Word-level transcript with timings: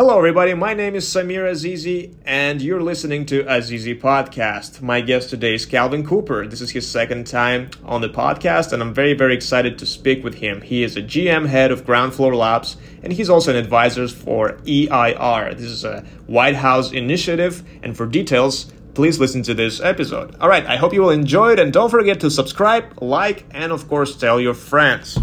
Hello, 0.00 0.16
everybody. 0.16 0.54
My 0.54 0.72
name 0.72 0.94
is 0.94 1.04
Samir 1.04 1.44
Azizi, 1.44 2.14
and 2.24 2.62
you're 2.62 2.80
listening 2.80 3.26
to 3.26 3.44
Azizi 3.44 4.00
Podcast. 4.00 4.80
My 4.80 5.02
guest 5.02 5.28
today 5.28 5.54
is 5.54 5.66
Calvin 5.66 6.06
Cooper. 6.06 6.46
This 6.46 6.62
is 6.62 6.70
his 6.70 6.90
second 6.90 7.26
time 7.26 7.68
on 7.84 8.00
the 8.00 8.08
podcast, 8.08 8.72
and 8.72 8.82
I'm 8.82 8.94
very, 8.94 9.12
very 9.12 9.34
excited 9.34 9.78
to 9.78 9.84
speak 9.84 10.24
with 10.24 10.36
him. 10.36 10.62
He 10.62 10.84
is 10.84 10.96
a 10.96 11.02
GM 11.02 11.46
head 11.48 11.70
of 11.70 11.84
Groundfloor 11.84 12.34
Labs, 12.34 12.78
and 13.02 13.12
he's 13.12 13.28
also 13.28 13.50
an 13.50 13.58
advisor 13.58 14.08
for 14.08 14.56
EIR. 14.66 15.52
This 15.54 15.70
is 15.70 15.84
a 15.84 16.00
White 16.26 16.56
House 16.56 16.92
initiative, 16.92 17.62
and 17.82 17.94
for 17.94 18.06
details, 18.06 18.72
please 18.94 19.20
listen 19.20 19.42
to 19.42 19.52
this 19.52 19.82
episode. 19.82 20.34
All 20.40 20.48
right, 20.48 20.64
I 20.64 20.76
hope 20.76 20.94
you 20.94 21.02
will 21.02 21.10
enjoy 21.10 21.52
it, 21.52 21.58
and 21.58 21.74
don't 21.74 21.90
forget 21.90 22.20
to 22.20 22.30
subscribe, 22.30 23.02
like, 23.02 23.44
and 23.50 23.70
of 23.70 23.86
course, 23.86 24.16
tell 24.16 24.40
your 24.40 24.54
friends. 24.54 25.18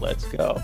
Let's 0.00 0.24
go. 0.26 0.60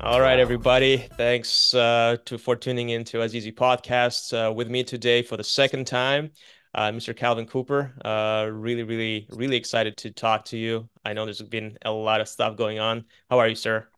All 0.00 0.20
right, 0.20 0.38
everybody. 0.38 0.98
Thanks 1.16 1.74
uh, 1.74 2.18
to 2.26 2.38
for 2.38 2.54
tuning 2.54 2.90
in 2.90 3.02
to 3.04 3.18
Azizi 3.18 3.52
Podcast. 3.54 4.32
Uh, 4.32 4.52
with 4.52 4.68
me 4.68 4.84
today 4.84 5.22
for 5.22 5.36
the 5.36 5.42
second 5.44 5.86
time, 5.86 6.30
uh, 6.74 6.90
Mr. 6.90 7.16
Calvin 7.16 7.46
Cooper. 7.46 7.94
Uh, 8.04 8.48
really, 8.52 8.82
really, 8.82 9.26
really 9.30 9.56
excited 9.56 9.96
to 9.98 10.10
talk 10.10 10.44
to 10.46 10.58
you. 10.58 10.88
I 11.04 11.14
know 11.14 11.24
there's 11.24 11.42
been 11.42 11.78
a 11.84 11.90
lot 11.90 12.20
of 12.20 12.28
stuff 12.28 12.56
going 12.56 12.78
on. 12.78 13.06
How 13.30 13.38
are 13.38 13.48
you, 13.48 13.54
sir? 13.54 13.88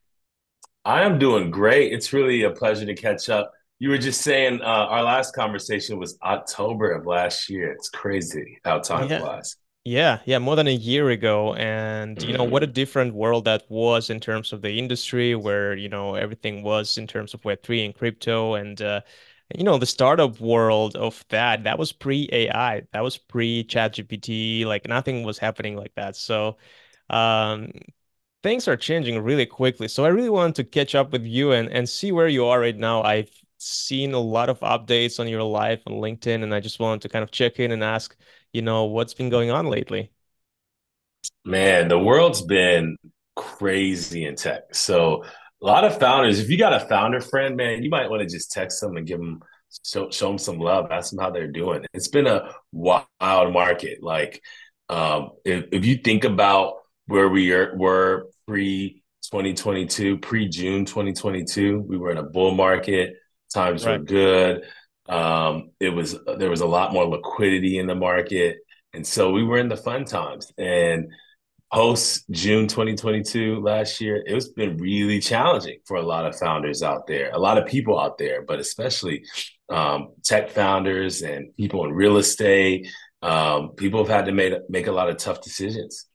I 0.84 1.02
am 1.02 1.18
doing 1.18 1.50
great. 1.50 1.92
It's 1.92 2.12
really 2.12 2.44
a 2.44 2.50
pleasure 2.50 2.86
to 2.86 2.94
catch 2.94 3.28
up. 3.28 3.52
You 3.80 3.90
were 3.90 3.98
just 3.98 4.22
saying 4.22 4.60
uh, 4.62 4.64
our 4.64 5.02
last 5.02 5.34
conversation 5.34 5.98
was 5.98 6.16
October 6.22 6.92
of 6.92 7.06
last 7.06 7.50
year. 7.50 7.72
It's 7.72 7.88
crazy 7.88 8.58
how 8.64 8.78
time 8.78 9.08
Yeah. 9.10 9.18
flies. 9.20 9.56
Yeah, 9.84 10.20
yeah, 10.26 10.38
more 10.38 10.56
than 10.56 10.66
a 10.66 10.70
year 10.74 11.08
ago. 11.08 11.54
And, 11.54 12.22
you 12.22 12.34
know, 12.36 12.44
what 12.44 12.62
a 12.62 12.66
different 12.66 13.14
world 13.14 13.46
that 13.46 13.64
was 13.70 14.10
in 14.10 14.20
terms 14.20 14.52
of 14.52 14.60
the 14.60 14.78
industry 14.78 15.34
where, 15.34 15.74
you 15.74 15.88
know, 15.88 16.14
everything 16.16 16.62
was 16.62 16.98
in 16.98 17.06
terms 17.06 17.32
of 17.32 17.44
Web3 17.46 17.84
and 17.84 17.94
crypto 17.94 18.54
and, 18.54 18.80
uh, 18.82 19.00
you 19.56 19.64
know, 19.64 19.78
the 19.78 19.86
startup 19.86 20.38
world 20.38 20.96
of 20.96 21.24
that, 21.30 21.64
that 21.64 21.78
was 21.78 21.92
pre-AI, 21.92 22.82
that 22.92 23.00
was 23.02 23.16
pre-ChatGPT, 23.16 24.66
like 24.66 24.86
nothing 24.86 25.24
was 25.24 25.38
happening 25.38 25.76
like 25.76 25.94
that. 25.94 26.14
So, 26.14 26.58
um, 27.08 27.72
things 28.42 28.68
are 28.68 28.76
changing 28.76 29.20
really 29.22 29.46
quickly. 29.46 29.88
So 29.88 30.04
I 30.04 30.08
really 30.08 30.30
wanted 30.30 30.56
to 30.56 30.64
catch 30.64 30.94
up 30.94 31.12
with 31.12 31.24
you 31.24 31.52
and, 31.52 31.68
and 31.70 31.88
see 31.88 32.12
where 32.12 32.28
you 32.28 32.46
are 32.46 32.60
right 32.60 32.76
now. 32.76 33.02
I've 33.02 33.30
seen 33.60 34.14
a 34.14 34.18
lot 34.18 34.48
of 34.48 34.60
updates 34.60 35.20
on 35.20 35.28
your 35.28 35.42
life 35.42 35.82
on 35.86 35.94
LinkedIn, 35.94 36.42
and 36.42 36.54
I 36.54 36.60
just 36.60 36.80
wanted 36.80 37.02
to 37.02 37.08
kind 37.08 37.22
of 37.22 37.30
check 37.30 37.58
in 37.58 37.72
and 37.72 37.84
ask, 37.84 38.16
you 38.52 38.62
know, 38.62 38.84
what's 38.84 39.14
been 39.14 39.30
going 39.30 39.50
on 39.50 39.66
lately? 39.66 40.10
Man, 41.44 41.88
the 41.88 41.98
world's 41.98 42.42
been 42.42 42.96
crazy 43.36 44.24
in 44.24 44.36
tech. 44.36 44.74
So 44.74 45.24
a 45.24 45.66
lot 45.66 45.84
of 45.84 45.98
founders, 45.98 46.38
if 46.38 46.48
you 46.50 46.58
got 46.58 46.72
a 46.72 46.80
founder 46.80 47.20
friend, 47.20 47.56
man, 47.56 47.82
you 47.82 47.90
might 47.90 48.10
want 48.10 48.22
to 48.22 48.28
just 48.28 48.50
text 48.50 48.80
them 48.80 48.96
and 48.96 49.06
give 49.06 49.18
them 49.18 49.42
show, 49.84 50.10
show 50.10 50.28
them 50.28 50.38
some 50.38 50.58
love, 50.58 50.90
ask 50.90 51.10
them 51.10 51.20
how 51.20 51.30
they're 51.30 51.46
doing. 51.50 51.84
It's 51.92 52.08
been 52.08 52.26
a 52.26 52.54
wild 52.72 53.52
market. 53.52 54.02
Like 54.02 54.42
um, 54.88 55.30
if, 55.44 55.66
if 55.72 55.84
you 55.84 55.96
think 55.96 56.24
about 56.24 56.76
where 57.06 57.28
we 57.28 57.52
are, 57.52 57.76
were 57.76 58.28
pre 58.46 59.02
2022, 59.24 60.18
pre 60.18 60.48
June 60.48 60.84
2022, 60.84 61.80
we 61.80 61.98
were 61.98 62.10
in 62.10 62.18
a 62.18 62.22
bull 62.22 62.52
market. 62.52 63.16
Times 63.52 63.86
were 63.86 63.98
good. 63.98 64.62
Um, 65.08 65.70
it 65.80 65.90
was 65.90 66.16
there 66.38 66.50
was 66.50 66.60
a 66.60 66.66
lot 66.66 66.92
more 66.92 67.04
liquidity 67.06 67.78
in 67.78 67.86
the 67.86 67.94
market, 67.94 68.58
and 68.94 69.06
so 69.06 69.32
we 69.32 69.42
were 69.42 69.58
in 69.58 69.68
the 69.68 69.76
fun 69.76 70.04
times. 70.04 70.52
And 70.56 71.10
post 71.72 72.24
June 72.30 72.68
2022 72.68 73.60
last 73.60 74.00
year, 74.00 74.22
it's 74.26 74.48
been 74.48 74.76
really 74.76 75.20
challenging 75.20 75.78
for 75.86 75.96
a 75.96 76.02
lot 76.02 76.26
of 76.26 76.36
founders 76.36 76.82
out 76.82 77.06
there, 77.06 77.30
a 77.32 77.38
lot 77.38 77.58
of 77.58 77.66
people 77.66 77.98
out 77.98 78.18
there, 78.18 78.42
but 78.42 78.58
especially 78.58 79.24
um, 79.68 80.10
tech 80.24 80.50
founders 80.50 81.22
and 81.22 81.54
people 81.56 81.84
in 81.84 81.92
real 81.92 82.16
estate. 82.16 82.88
Um, 83.22 83.70
people 83.76 84.00
have 84.00 84.08
had 84.08 84.26
to 84.26 84.32
make 84.32 84.54
make 84.68 84.86
a 84.86 84.92
lot 84.92 85.10
of 85.10 85.16
tough 85.16 85.42
decisions. 85.42 86.06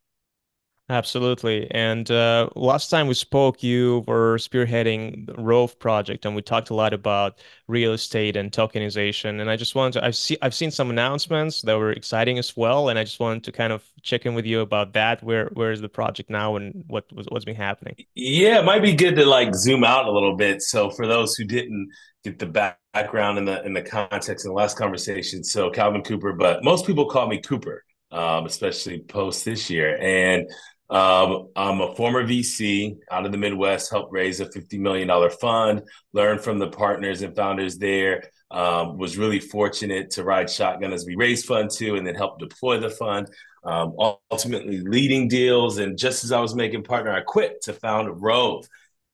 Absolutely. 0.88 1.70
And 1.72 2.12
uh, 2.12 2.48
last 2.56 2.90
time 2.90 3.08
we 3.08 3.16
spoke, 3.16 3.64
you 3.64 4.04
were 4.08 4.38
spearheading 4.38 5.26
the 5.26 5.34
Rhove 5.34 5.80
project, 5.80 6.26
and 6.26 6.36
we 6.36 6.44
talked 6.44 6.70
a 6.70 6.76
lot 6.76 6.94
about 6.94 7.40
real 7.68 7.94
estate 7.94 8.36
and 8.36 8.52
tokenization. 8.52 9.42
And 9.42 9.50
I 9.50 9.56
just 9.56 9.74
wanted 9.74 9.94
to, 9.94 10.06
I've 10.06 10.16
seen, 10.16 10.38
I've 10.44 10.54
seen 10.54 10.70
some 10.70 10.92
announcements 10.92 11.64
that 11.64 11.76
were 11.76 11.92
exciting 11.92 12.38
as 12.38 12.56
well, 12.56 12.90
and 12.90 13.00
I 13.00 13.04
just 13.04 13.20
wanted 13.20 13.44
to 13.46 13.52
kind 13.52 13.74
of 13.74 13.84
check 14.04 14.28
in 14.28 14.36
with 14.36 14.46
you 14.46 14.60
about 14.60 14.94
that. 14.94 15.24
Where, 15.24 15.48
where 15.54 15.72
is 15.72 15.82
the 15.82 15.90
project 15.90 16.30
now, 16.30 16.56
and 16.56 16.84
what 16.86 17.12
was 17.12 17.26
what's 17.30 17.46
been 17.46 17.56
happening? 17.56 17.96
Yeah, 18.14 18.60
it 18.60 18.66
might 18.66 18.84
be 18.84 18.94
good 18.94 19.16
to 19.16 19.26
like 19.26 19.56
zoom 19.56 19.84
out 19.84 20.06
a 20.06 20.12
little 20.12 20.36
bit. 20.36 20.62
So 20.62 20.92
for 20.92 21.08
those 21.08 21.34
who 21.36 21.46
didn't 21.46 21.90
get 22.24 22.38
the 22.38 22.46
back- 22.46 22.80
background 22.94 23.40
in 23.40 23.46
the 23.46 23.66
in 23.66 23.74
the 23.74 23.82
context 23.82 24.46
in 24.46 24.52
the 24.52 24.56
last 24.56 24.78
conversation, 24.78 25.44
so 25.44 25.72
Calvin 25.72 26.04
Cooper, 26.04 26.34
but 26.34 26.64
most 26.64 26.86
people 26.86 27.10
call 27.10 27.28
me 27.28 27.42
Cooper, 27.42 27.84
um, 28.12 28.46
especially 28.46 29.00
post 29.00 29.46
this 29.46 29.68
year. 29.68 29.98
And 30.00 30.48
um, 30.90 31.50
I'm 31.56 31.82
a 31.82 31.96
former 31.96 32.24
VC 32.24 32.98
out 33.10 33.26
of 33.26 33.32
the 33.32 33.38
Midwest, 33.38 33.92
helped 33.92 34.14
raise 34.14 34.40
a 34.40 34.46
$50 34.46 34.80
million 34.80 35.30
fund, 35.32 35.82
learned 36.14 36.42
from 36.42 36.60
the 36.60 36.68
partners 36.68 37.22
and 37.22 37.36
founders 37.36 37.78
there. 37.78 38.30
Um, 38.52 38.98
was 38.98 39.18
really 39.18 39.40
fortunate 39.40 40.12
to 40.12 40.24
ride 40.24 40.50
shotgun 40.50 40.94
as 40.94 41.06
we 41.06 41.16
raised 41.16 41.48
fund 41.48 41.72
two 41.72 41.96
and 41.96 42.06
then 42.06 42.14
help 42.14 42.40
deploy 42.40 42.80
the 42.80 42.92
fund. 42.92 43.28
Um, 43.64 43.96
ultimately 44.30 44.78
leading 44.78 45.28
deals. 45.28 45.80
And 45.80 45.98
just 45.98 46.24
as 46.24 46.32
I 46.32 46.40
was 46.40 46.54
making 46.54 46.84
partner, 46.84 47.12
I 47.12 47.22
quit 47.22 47.64
to 47.64 47.74
found 47.74 48.22
Rhove. 48.22 48.68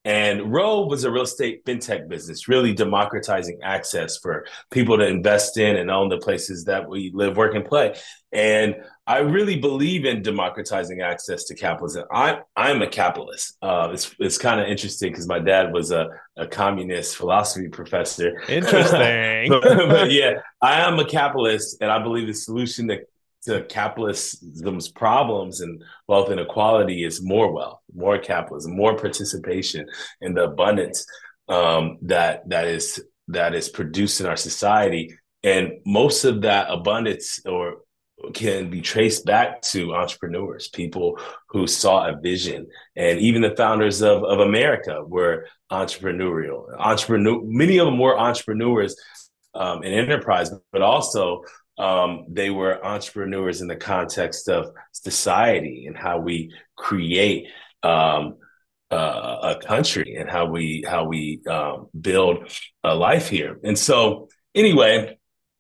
And 0.04 0.52
Rhove 0.52 0.90
was 0.90 1.04
a 1.04 1.12
real 1.12 1.24
estate 1.24 1.64
fintech 1.64 2.08
business, 2.08 2.48
really 2.48 2.74
democratizing 2.74 3.60
access 3.62 4.18
for 4.18 4.46
people 4.72 4.98
to 4.98 5.08
invest 5.08 5.58
in 5.58 5.76
and 5.76 5.92
own 5.92 6.10
the 6.10 6.18
places 6.18 6.66
that 6.66 6.90
we 6.90 7.12
live, 7.14 7.38
work, 7.38 7.54
and 7.54 7.64
play. 7.64 7.96
And 8.32 8.78
I 9.06 9.20
really 9.20 9.60
believe 9.60 10.06
in 10.06 10.24
democratizing 10.24 11.02
access 11.02 11.44
to 11.46 11.56
capitalism. 11.56 12.06
I, 12.12 12.40
I'm 12.56 12.82
a 12.82 12.88
capitalist. 12.88 13.58
Uh, 13.62 13.90
it's 13.92 14.16
it's 14.20 14.38
kind 14.38 14.60
of 14.60 14.68
interesting 14.68 15.12
because 15.12 15.28
my 15.28 15.40
dad 15.40 15.72
was 15.72 15.92
a, 15.92 16.08
a 16.38 16.48
communist 16.48 17.18
philosophy 17.18 17.68
professor. 17.68 18.42
Interesting. 18.50 19.50
but, 19.50 19.62
but 19.90 20.12
yeah, 20.12 20.42
I 20.62 20.82
am 20.82 20.98
a 20.98 21.06
capitalist, 21.06 21.78
and 21.82 21.92
I 21.92 22.02
believe 22.02 22.28
the 22.28 22.34
solution 22.34 22.88
to 22.88 23.02
to 23.44 23.64
capitalism's 23.64 24.90
problems 24.90 25.62
and 25.62 25.84
wealth 26.08 26.30
inequality 26.30 27.04
is 27.04 27.24
more 27.24 27.52
wealth, 27.52 27.81
more 27.94 28.18
capitalism, 28.18 28.76
more 28.76 28.96
participation 28.96 29.88
in 30.22 30.34
the 30.34 30.44
abundance 30.44 31.06
um, 31.48 31.98
that 32.04 32.48
that 32.50 32.68
is 32.68 33.04
that 33.28 33.54
is 33.54 33.70
produced 33.70 34.22
in 34.22 34.28
our 34.28 34.36
society, 34.36 35.18
and 35.44 35.74
most 35.86 36.24
of 36.26 36.42
that 36.42 36.68
abundance 36.70 37.40
or 37.46 37.80
can 38.34 38.70
be 38.70 38.82
traced 38.82 39.26
back 39.26 39.62
to 39.64 39.96
entrepreneurs, 39.96 40.68
people 40.68 41.20
who 41.50 41.66
saw 41.66 42.08
a 42.08 42.20
vision, 42.20 42.68
and 42.96 43.20
even 43.20 43.42
the 43.42 43.56
founders 43.56 44.02
of 44.02 44.24
of 44.24 44.40
America 44.40 45.04
were 45.04 45.48
entrepreneurial. 45.72 46.66
Entrepreneur, 46.78 47.42
many 47.44 47.78
of 47.78 47.86
them 47.86 47.98
were 47.98 48.18
entrepreneurs 48.18 48.96
um, 49.54 49.84
in 49.84 49.94
enterprise, 49.94 50.52
but 50.72 50.82
also 50.82 51.44
um, 51.78 52.26
they 52.30 52.50
were 52.50 52.84
entrepreneurs 52.86 53.62
in 53.62 53.68
the 53.68 53.76
context 53.76 54.48
of 54.50 54.72
society 54.92 55.86
and 55.88 55.98
how 55.98 56.20
we 56.20 56.54
create 56.76 57.48
um, 57.84 58.38
uh, 58.90 59.56
a 59.56 59.66
country 59.66 60.16
and 60.16 60.30
how 60.30 60.46
we 60.46 60.84
how 60.88 61.06
we 61.06 61.42
um, 61.50 61.88
build 62.00 62.52
a 62.84 62.94
life 62.94 63.30
here. 63.30 63.58
And 63.64 63.78
so, 63.78 64.28
anyway, 64.54 65.18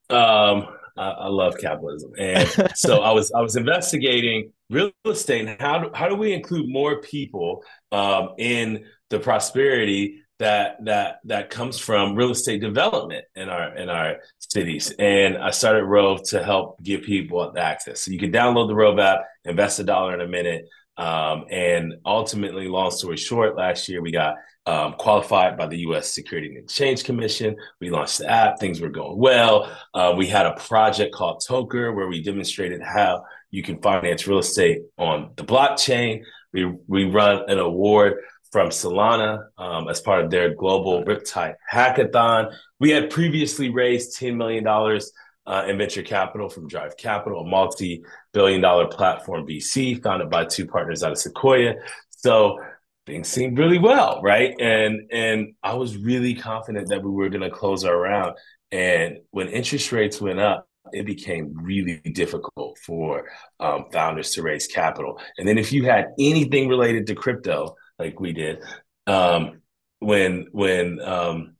um, 0.09 0.67
I, 0.97 1.09
I 1.09 1.27
love 1.27 1.55
capitalism, 1.57 2.11
and 2.17 2.47
so 2.75 3.01
I 3.01 3.11
was 3.11 3.31
I 3.31 3.41
was 3.41 3.55
investigating 3.55 4.51
real 4.69 4.91
estate 5.05 5.47
and 5.47 5.61
how 5.61 5.79
do, 5.79 5.91
how 5.93 6.07
do 6.07 6.15
we 6.15 6.33
include 6.33 6.69
more 6.69 7.01
people 7.01 7.63
um, 7.91 8.29
in 8.37 8.85
the 9.09 9.19
prosperity 9.19 10.21
that 10.41 10.83
that 10.85 11.19
that 11.25 11.51
comes 11.51 11.77
from 11.77 12.15
real 12.15 12.31
estate 12.31 12.61
development 12.61 13.23
in 13.35 13.47
our 13.47 13.77
in 13.77 13.89
our 13.89 14.17
cities. 14.39 14.91
And 14.97 15.37
I 15.37 15.51
started 15.51 15.83
Rhove 15.83 16.23
to 16.29 16.43
help 16.43 16.81
give 16.81 17.03
people 17.03 17.53
access. 17.55 18.01
So 18.01 18.11
you 18.11 18.17
can 18.17 18.31
download 18.31 18.67
the 18.67 18.73
Rhove 18.73 18.97
app, 18.97 19.19
invest 19.45 19.79
a 19.79 19.83
dollar 19.83 20.15
in 20.15 20.21
a 20.21 20.27
minute. 20.27 20.67
Um, 20.97 21.45
and 21.49 21.95
ultimately, 22.05 22.67
long 22.67 22.91
story 22.91 23.17
short, 23.17 23.55
last 23.55 23.87
year 23.89 24.01
we 24.01 24.11
got 24.11 24.35
um, 24.65 24.93
qualified 24.93 25.57
by 25.57 25.67
the 25.67 25.79
U.S. 25.79 26.13
Security 26.13 26.49
and 26.49 26.57
Exchange 26.57 27.03
Commission. 27.03 27.55
We 27.79 27.89
launched 27.89 28.19
the 28.19 28.29
app; 28.29 28.59
things 28.59 28.81
were 28.81 28.89
going 28.89 29.17
well. 29.17 29.71
Uh, 29.93 30.13
we 30.15 30.27
had 30.27 30.45
a 30.45 30.53
project 30.53 31.13
called 31.13 31.41
Toker 31.47 31.95
where 31.95 32.07
we 32.07 32.21
demonstrated 32.21 32.81
how 32.81 33.23
you 33.49 33.63
can 33.63 33.81
finance 33.81 34.27
real 34.27 34.39
estate 34.39 34.81
on 34.97 35.31
the 35.35 35.43
blockchain. 35.43 36.23
We 36.53 36.65
we 36.87 37.05
run 37.05 37.49
an 37.49 37.59
award 37.59 38.17
from 38.51 38.69
Solana 38.69 39.45
um, 39.57 39.87
as 39.87 40.01
part 40.01 40.23
of 40.23 40.29
their 40.29 40.53
global 40.53 41.03
Riptide 41.03 41.55
hackathon. 41.71 42.53
We 42.79 42.89
had 42.89 43.09
previously 43.09 43.69
raised 43.69 44.19
$10 44.19 44.35
million 44.35 44.67
uh, 44.67 45.65
in 45.67 45.77
venture 45.77 46.03
capital 46.03 46.49
from 46.49 46.67
Drive 46.67 46.97
Capital, 46.97 47.41
a 47.41 47.47
multi 47.47 48.03
billion 48.33 48.61
dollar 48.61 48.87
platform 48.87 49.45
VC 49.45 50.01
founded 50.01 50.29
by 50.29 50.45
two 50.45 50.65
partners 50.65 51.03
out 51.03 51.11
of 51.11 51.17
Sequoia. 51.17 51.75
So 52.09 52.59
things 53.05 53.27
seemed 53.27 53.57
really 53.57 53.79
well, 53.79 54.21
right? 54.21 54.55
And 54.59 55.11
and 55.11 55.53
I 55.63 55.73
was 55.73 55.97
really 55.97 56.33
confident 56.33 56.89
that 56.89 57.03
we 57.03 57.09
were 57.09 57.29
going 57.29 57.41
to 57.41 57.49
close 57.49 57.83
our 57.83 57.97
round. 57.97 58.37
And 58.71 59.17
when 59.31 59.49
interest 59.49 59.91
rates 59.91 60.21
went 60.21 60.39
up, 60.39 60.67
it 60.93 61.05
became 61.05 61.53
really 61.55 61.97
difficult 61.97 62.77
for 62.79 63.29
um, 63.59 63.85
founders 63.91 64.31
to 64.31 64.43
raise 64.43 64.67
capital. 64.67 65.19
And 65.37 65.47
then 65.47 65.57
if 65.57 65.71
you 65.71 65.85
had 65.85 66.07
anything 66.19 66.67
related 66.67 67.07
to 67.07 67.15
crypto, 67.15 67.75
like 67.99 68.19
we 68.19 68.33
did, 68.33 68.59
um, 69.07 69.61
when 69.99 70.47
when 70.51 70.99
um, 71.01 71.55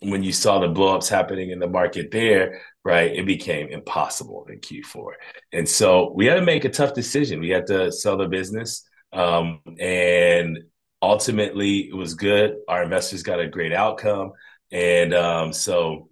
when 0.00 0.22
you 0.22 0.32
saw 0.32 0.60
the 0.60 0.68
blowups 0.68 1.08
happening 1.08 1.50
in 1.50 1.58
the 1.58 1.68
market 1.68 2.10
there, 2.10 2.60
right, 2.84 3.10
it 3.10 3.26
became 3.26 3.68
impossible 3.68 4.46
in 4.48 4.60
Q4. 4.60 5.12
And 5.52 5.68
so 5.68 6.12
we 6.14 6.26
had 6.26 6.36
to 6.36 6.42
make 6.42 6.64
a 6.64 6.70
tough 6.70 6.94
decision. 6.94 7.40
We 7.40 7.50
had 7.50 7.66
to 7.66 7.90
sell 7.90 8.16
the 8.16 8.28
business. 8.28 8.86
Um, 9.12 9.60
and 9.78 10.58
ultimately, 11.02 11.88
it 11.88 11.94
was 11.94 12.14
good. 12.14 12.56
Our 12.68 12.84
investors 12.84 13.22
got 13.22 13.40
a 13.40 13.48
great 13.48 13.72
outcome. 13.72 14.32
And 14.70 15.14
um, 15.14 15.52
so, 15.52 16.10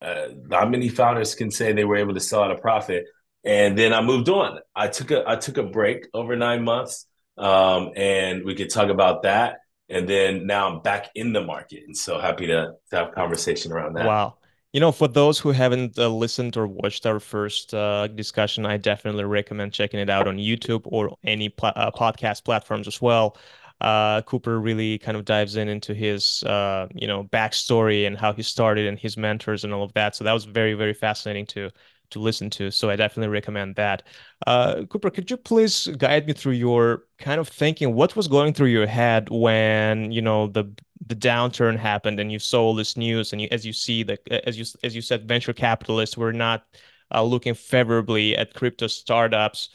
uh, 0.00 0.28
not 0.46 0.70
many 0.70 0.88
founders 0.88 1.34
can 1.34 1.50
say 1.50 1.72
they 1.72 1.84
were 1.84 1.96
able 1.96 2.14
to 2.14 2.20
sell 2.20 2.44
at 2.44 2.50
a 2.50 2.58
profit. 2.58 3.06
And 3.44 3.76
then 3.76 3.92
I 3.92 4.00
moved 4.00 4.28
on. 4.28 4.60
I 4.74 4.88
took 4.88 5.10
a 5.10 5.24
I 5.26 5.36
took 5.36 5.58
a 5.58 5.62
break 5.62 6.06
over 6.14 6.34
nine 6.34 6.64
months, 6.64 7.06
um, 7.36 7.90
and 7.94 8.44
we 8.44 8.54
could 8.54 8.70
talk 8.70 8.88
about 8.88 9.24
that 9.24 9.58
and 9.88 10.08
then 10.08 10.46
now 10.46 10.68
I'm 10.68 10.82
back 10.82 11.10
in 11.14 11.32
the 11.32 11.42
market, 11.42 11.84
and 11.86 11.96
so 11.96 12.18
happy 12.18 12.46
to, 12.46 12.72
to 12.90 12.96
have 12.96 13.14
conversation 13.14 13.72
around 13.72 13.94
that. 13.94 14.06
Wow. 14.06 14.36
You 14.72 14.80
know, 14.80 14.90
for 14.90 15.06
those 15.06 15.38
who 15.38 15.52
haven't 15.52 15.96
uh, 15.98 16.08
listened 16.08 16.56
or 16.56 16.66
watched 16.66 17.06
our 17.06 17.20
first 17.20 17.72
uh, 17.72 18.08
discussion, 18.08 18.66
I 18.66 18.76
definitely 18.76 19.24
recommend 19.24 19.72
checking 19.72 20.00
it 20.00 20.10
out 20.10 20.26
on 20.26 20.36
YouTube 20.36 20.82
or 20.84 21.16
any 21.22 21.48
pl 21.48 21.72
uh, 21.76 21.92
podcast 21.92 22.44
platforms 22.44 22.88
as 22.88 23.00
well. 23.00 23.36
Uh, 23.80 24.22
Cooper 24.22 24.58
really 24.60 24.98
kind 24.98 25.16
of 25.16 25.24
dives 25.24 25.56
in 25.56 25.68
into 25.68 25.94
his, 25.94 26.42
uh, 26.44 26.88
you 26.94 27.06
know, 27.06 27.24
backstory 27.24 28.06
and 28.06 28.16
how 28.16 28.32
he 28.32 28.42
started 28.42 28.86
and 28.86 28.98
his 28.98 29.16
mentors 29.16 29.62
and 29.62 29.72
all 29.72 29.84
of 29.84 29.92
that. 29.92 30.16
So 30.16 30.24
that 30.24 30.32
was 30.32 30.44
very, 30.44 30.74
very 30.74 30.94
fascinating 30.94 31.46
to 31.46 31.70
to 32.14 32.20
listen 32.20 32.50
to. 32.50 32.70
So 32.70 32.90
I 32.90 32.96
definitely 32.96 33.32
recommend 33.32 33.76
that. 33.76 34.02
Uh, 34.46 34.84
Cooper, 34.86 35.10
could 35.10 35.30
you 35.30 35.36
please 35.36 35.86
guide 35.98 36.26
me 36.26 36.32
through 36.32 36.52
your 36.52 37.04
kind 37.18 37.40
of 37.40 37.48
thinking? 37.48 37.94
What 37.94 38.16
was 38.16 38.26
going 38.26 38.54
through 38.54 38.68
your 38.68 38.86
head 38.86 39.28
when 39.30 40.10
you 40.10 40.22
know 40.22 40.48
the 40.48 40.64
the 41.06 41.16
downturn 41.16 41.78
happened 41.78 42.18
and 42.18 42.32
you 42.32 42.38
saw 42.38 42.62
all 42.62 42.74
this 42.74 42.96
news 42.96 43.32
and 43.32 43.42
you, 43.42 43.48
as 43.50 43.66
you 43.66 43.72
see 43.72 44.02
that 44.04 44.26
as 44.28 44.58
you 44.58 44.64
as 44.82 44.96
you 44.96 45.02
said, 45.02 45.28
venture 45.28 45.52
capitalists 45.52 46.16
were 46.16 46.32
not 46.32 46.64
uh, 47.12 47.22
looking 47.22 47.54
favorably 47.54 48.36
at 48.36 48.54
crypto 48.54 48.86
startups. 48.86 49.68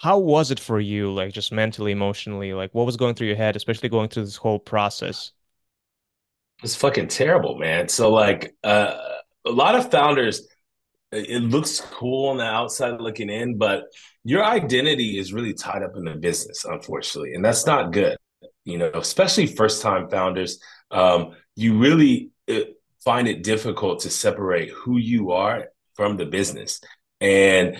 How 0.00 0.18
was 0.18 0.50
it 0.50 0.58
for 0.58 0.80
you, 0.80 1.12
like 1.12 1.32
just 1.32 1.52
mentally, 1.52 1.92
emotionally? 1.92 2.54
Like 2.54 2.74
what 2.74 2.86
was 2.86 2.96
going 2.96 3.14
through 3.14 3.28
your 3.28 3.36
head, 3.36 3.54
especially 3.56 3.88
going 3.88 4.08
through 4.08 4.24
this 4.24 4.36
whole 4.36 4.58
process? 4.58 5.32
It's 6.62 6.76
fucking 6.76 7.08
terrible, 7.08 7.58
man. 7.58 7.88
So 7.88 8.10
like 8.10 8.54
uh, 8.64 8.96
a 9.44 9.50
lot 9.50 9.74
of 9.74 9.90
founders 9.90 10.46
it 11.12 11.42
looks 11.42 11.80
cool 11.80 12.30
on 12.30 12.38
the 12.38 12.44
outside 12.44 13.00
looking 13.00 13.28
in, 13.28 13.58
but 13.58 13.84
your 14.24 14.44
identity 14.44 15.18
is 15.18 15.32
really 15.32 15.52
tied 15.52 15.82
up 15.82 15.96
in 15.96 16.04
the 16.04 16.14
business, 16.14 16.64
unfortunately, 16.64 17.34
and 17.34 17.44
that's 17.44 17.66
not 17.66 17.92
good. 17.92 18.16
You 18.64 18.78
know, 18.78 18.90
especially 18.94 19.46
first 19.46 19.82
time 19.82 20.08
founders, 20.08 20.58
um, 20.90 21.32
you 21.54 21.78
really 21.78 22.30
uh, 22.50 22.60
find 23.04 23.28
it 23.28 23.42
difficult 23.42 24.00
to 24.00 24.10
separate 24.10 24.70
who 24.70 24.96
you 24.96 25.32
are 25.32 25.66
from 25.94 26.16
the 26.16 26.26
business, 26.26 26.80
and 27.20 27.78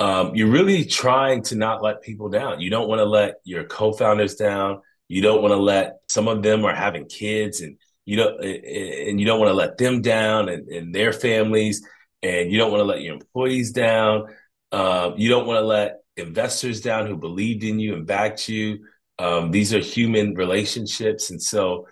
um, 0.00 0.34
you're 0.34 0.50
really 0.50 0.84
trying 0.84 1.42
to 1.44 1.56
not 1.56 1.82
let 1.82 2.02
people 2.02 2.28
down. 2.28 2.60
You 2.60 2.70
don't 2.70 2.88
want 2.88 3.00
to 3.00 3.04
let 3.04 3.36
your 3.44 3.64
co-founders 3.64 4.34
down. 4.36 4.80
You 5.08 5.22
don't 5.22 5.42
want 5.42 5.52
to 5.52 5.58
let 5.58 5.98
some 6.08 6.28
of 6.28 6.42
them 6.42 6.64
are 6.64 6.74
having 6.74 7.06
kids, 7.06 7.60
and 7.60 7.76
you 8.04 8.16
don't, 8.16 8.42
and 8.42 9.20
you 9.20 9.26
don't 9.26 9.38
want 9.38 9.50
to 9.50 9.54
let 9.54 9.78
them 9.78 10.02
down 10.02 10.48
and, 10.48 10.68
and 10.68 10.94
their 10.94 11.12
families 11.12 11.86
and 12.22 12.50
you 12.50 12.58
don't 12.58 12.70
want 12.70 12.80
to 12.80 12.84
let 12.84 13.02
your 13.02 13.14
employees 13.14 13.72
down. 13.72 14.26
Um, 14.72 15.14
you 15.16 15.28
don't 15.28 15.46
want 15.46 15.58
to 15.58 15.66
let 15.66 15.98
investors 16.16 16.80
down 16.80 17.06
who 17.06 17.16
believed 17.16 17.64
in 17.64 17.78
you 17.78 17.94
and 17.94 18.06
backed 18.06 18.48
you. 18.48 18.84
Um, 19.18 19.50
these 19.50 19.74
are 19.74 19.80
human 19.80 20.34
relationships, 20.34 21.30
and 21.30 21.42
so 21.42 21.86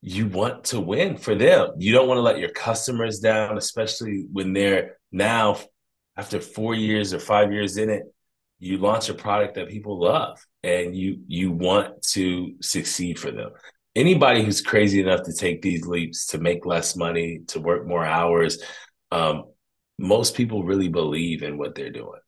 you 0.00 0.26
want 0.26 0.64
to 0.64 0.80
win 0.80 1.16
for 1.16 1.34
them. 1.34 1.70
You 1.78 1.92
don't 1.92 2.08
want 2.08 2.18
to 2.18 2.22
let 2.22 2.38
your 2.38 2.50
customers 2.50 3.18
down, 3.18 3.58
especially 3.58 4.26
when 4.32 4.52
they're 4.52 4.96
now 5.12 5.58
after 6.16 6.40
four 6.40 6.74
years 6.74 7.12
or 7.12 7.20
five 7.20 7.52
years 7.52 7.76
in 7.76 7.90
it. 7.90 8.02
You 8.58 8.78
launch 8.78 9.08
a 9.08 9.14
product 9.14 9.54
that 9.54 9.68
people 9.68 10.00
love, 10.00 10.38
and 10.62 10.96
you 10.96 11.20
you 11.26 11.52
want 11.52 12.02
to 12.14 12.54
succeed 12.60 13.18
for 13.18 13.30
them. 13.30 13.50
Anybody 13.94 14.42
who's 14.44 14.60
crazy 14.60 15.00
enough 15.00 15.22
to 15.24 15.32
take 15.32 15.62
these 15.62 15.86
leaps 15.86 16.26
to 16.28 16.38
make 16.38 16.66
less 16.66 16.96
money, 16.96 17.40
to 17.48 17.60
work 17.60 17.86
more 17.86 18.04
hours, 18.04 18.58
um, 19.10 19.44
most 19.98 20.34
people 20.34 20.64
really 20.64 20.88
believe 20.88 21.42
in 21.42 21.58
what 21.58 21.74
they're 21.74 21.90
doing, 21.90 22.20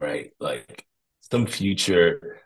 right? 0.00 0.30
Like 0.40 0.84
some 1.20 1.46
future 1.46 2.40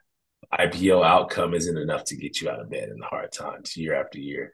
IPO 0.53 1.05
outcome 1.05 1.55
isn't 1.55 1.77
enough 1.77 2.05
to 2.05 2.17
get 2.17 2.41
you 2.41 2.49
out 2.49 2.61
of 2.61 2.71
bed 2.71 2.89
in 2.89 2.99
the 2.99 3.07
hard 3.07 3.33
times 3.33 3.77
year 3.77 3.95
after 3.95 4.19
year, 4.19 4.53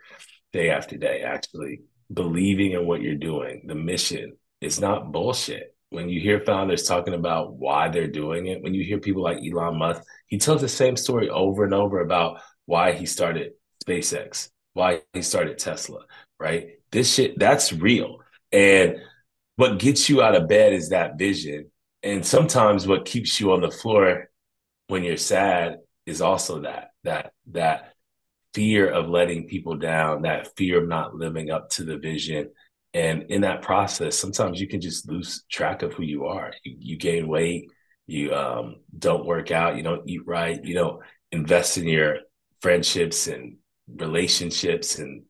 day 0.53 0.71
after 0.71 0.97
day. 0.97 1.23
Actually, 1.23 1.83
believing 2.13 2.73
in 2.73 2.87
what 2.87 3.01
you're 3.01 3.15
doing, 3.15 3.65
the 3.67 3.75
mission 3.75 4.33
is 4.61 4.81
not 4.81 5.13
bullshit. 5.13 5.75
When 5.91 6.09
you 6.09 6.21
hear 6.21 6.41
founders 6.41 6.89
talking 6.89 7.15
about 7.15 7.55
why 7.55 7.89
they're 7.89 8.09
doing 8.09 8.47
it, 8.47 8.63
when 8.63 8.75
you 8.75 8.83
hear 8.83 8.99
people 8.99 9.23
like 9.23 9.39
Elon 9.39 9.79
Musk, 9.79 10.03
he 10.27 10.39
tells 10.39 10.61
the 10.61 10.69
same 10.69 10.97
story 10.97 11.29
over 11.29 11.65
and 11.65 11.75
over 11.75 12.01
about 12.01 12.41
why 12.67 12.93
he 12.93 13.07
started 13.07 13.53
SpaceX, 13.87 14.49
why 14.73 15.03
he 15.13 15.23
started 15.23 15.59
Tesla, 15.59 16.01
right? 16.41 16.71
This 16.91 17.13
shit, 17.15 17.39
that's 17.39 17.73
real. 17.73 18.19
And 18.51 18.97
what 19.56 19.79
gets 19.79 20.09
you 20.09 20.23
out 20.23 20.35
of 20.35 20.49
bed 20.49 20.73
is 20.73 20.89
that 20.89 21.19
vision. 21.19 21.71
And 22.03 22.25
sometimes 22.25 22.87
what 22.87 23.05
keeps 23.05 23.41
you 23.41 23.53
on 23.53 23.61
the 23.61 23.71
floor 23.71 24.29
when 24.89 25.05
you're 25.05 25.17
sad 25.17 25.79
is 26.06 26.21
also 26.21 26.61
that 26.61 26.91
that 27.05 27.33
that 27.53 27.95
fear 28.53 28.89
of 28.89 29.09
letting 29.09 29.49
people 29.49 29.77
down, 29.77 30.23
that 30.23 30.56
fear 30.56 30.83
of 30.83 30.89
not 30.89 31.15
living 31.15 31.51
up 31.51 31.71
to 31.71 31.85
the 31.85 31.99
vision. 31.99 32.51
And 32.93 33.25
in 33.25 33.41
that 33.41 33.62
process, 33.62 34.17
sometimes 34.17 34.61
you 34.61 34.69
can 34.69 34.81
just 34.81 35.09
lose 35.09 35.45
track 35.51 35.83
of 35.83 35.93
who 35.95 36.05
you 36.05 36.27
are. 36.27 36.53
You, 36.62 36.77
you 36.79 36.97
gain 36.97 37.27
weight, 37.27 37.69
you 38.06 38.33
um, 38.33 38.77
don't 38.97 39.27
work 39.27 39.51
out, 39.51 39.77
you 39.77 39.83
don't 39.83 40.09
eat 40.09 40.25
right, 40.25 40.62
you 40.62 40.75
don't 40.75 41.01
invest 41.33 41.79
in 41.79 41.89
your 41.89 42.19
friendships 42.61 43.27
and 43.27 43.56
relationships 43.89 44.99
and 44.99 45.25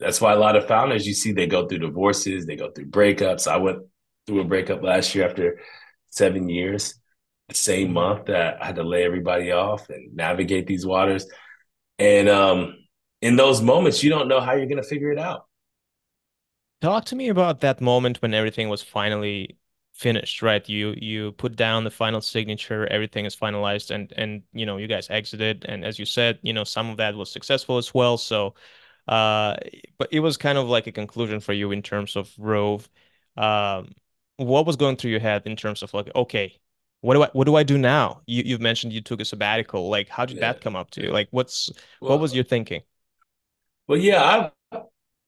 that's 0.00 0.20
why 0.20 0.32
a 0.32 0.38
lot 0.38 0.56
of 0.56 0.66
founders 0.66 1.06
you 1.06 1.14
see 1.14 1.32
they 1.32 1.46
go 1.46 1.66
through 1.66 1.78
divorces, 1.78 2.46
they 2.46 2.56
go 2.56 2.70
through 2.70 2.86
breakups. 2.86 3.48
I 3.48 3.56
went 3.56 3.78
through 4.26 4.40
a 4.40 4.44
breakup 4.44 4.82
last 4.82 5.14
year 5.14 5.28
after 5.28 5.60
seven 6.10 6.48
years, 6.48 6.94
the 7.48 7.54
same 7.54 7.92
month 7.92 8.26
that 8.26 8.62
I 8.62 8.66
had 8.66 8.76
to 8.76 8.84
lay 8.84 9.04
everybody 9.04 9.52
off 9.52 9.88
and 9.90 10.14
navigate 10.14 10.66
these 10.66 10.86
waters. 10.86 11.26
And 11.98 12.28
um, 12.28 12.76
in 13.22 13.36
those 13.36 13.60
moments, 13.60 14.02
you 14.02 14.10
don't 14.10 14.28
know 14.28 14.40
how 14.40 14.52
you're 14.52 14.66
going 14.66 14.82
to 14.82 14.88
figure 14.88 15.10
it 15.10 15.18
out. 15.18 15.46
Talk 16.80 17.06
to 17.06 17.16
me 17.16 17.28
about 17.28 17.60
that 17.60 17.80
moment 17.80 18.22
when 18.22 18.34
everything 18.34 18.68
was 18.68 18.82
finally 18.82 19.58
finished, 19.94 20.42
right? 20.42 20.66
You 20.68 20.94
you 20.96 21.32
put 21.32 21.56
down 21.56 21.82
the 21.82 21.90
final 21.90 22.20
signature, 22.20 22.86
everything 22.86 23.24
is 23.24 23.34
finalized, 23.34 23.90
and 23.90 24.12
and 24.16 24.42
you 24.52 24.64
know 24.64 24.76
you 24.76 24.86
guys 24.86 25.10
exited, 25.10 25.64
and 25.68 25.84
as 25.84 25.98
you 25.98 26.04
said, 26.04 26.38
you 26.42 26.52
know 26.52 26.62
some 26.62 26.88
of 26.88 26.96
that 26.98 27.16
was 27.16 27.32
successful 27.32 27.78
as 27.78 27.92
well. 27.92 28.16
So 28.16 28.54
uh, 29.08 29.56
but 29.98 30.08
it 30.12 30.20
was 30.20 30.36
kind 30.36 30.58
of 30.58 30.68
like 30.68 30.86
a 30.86 30.92
conclusion 30.92 31.40
for 31.40 31.52
you 31.52 31.72
in 31.72 31.82
terms 31.82 32.14
of 32.14 32.30
Rhove. 32.38 32.88
Um, 33.36 33.92
what 34.36 34.66
was 34.66 34.76
going 34.76 34.96
through 34.96 35.10
your 35.12 35.20
head 35.20 35.42
in 35.46 35.56
terms 35.56 35.82
of 35.82 35.94
like, 35.94 36.14
okay, 36.14 36.58
what 37.00 37.14
do 37.14 37.22
I 37.22 37.30
what 37.32 37.44
do 37.44 37.56
I 37.56 37.62
do 37.62 37.78
now? 37.78 38.20
You 38.26 38.42
you've 38.44 38.60
mentioned 38.60 38.92
you 38.92 39.00
took 39.00 39.20
a 39.20 39.24
sabbatical. 39.24 39.88
Like, 39.88 40.08
how 40.08 40.26
did 40.26 40.36
yeah. 40.36 40.52
that 40.52 40.60
come 40.60 40.76
up 40.76 40.90
to 40.92 41.02
you? 41.02 41.10
Like, 41.10 41.28
what's 41.30 41.70
well, 42.00 42.10
what 42.10 42.20
was 42.20 42.34
your 42.34 42.44
thinking? 42.44 42.82
Well, 43.86 43.98
yeah, 43.98 44.50
I 44.72 44.80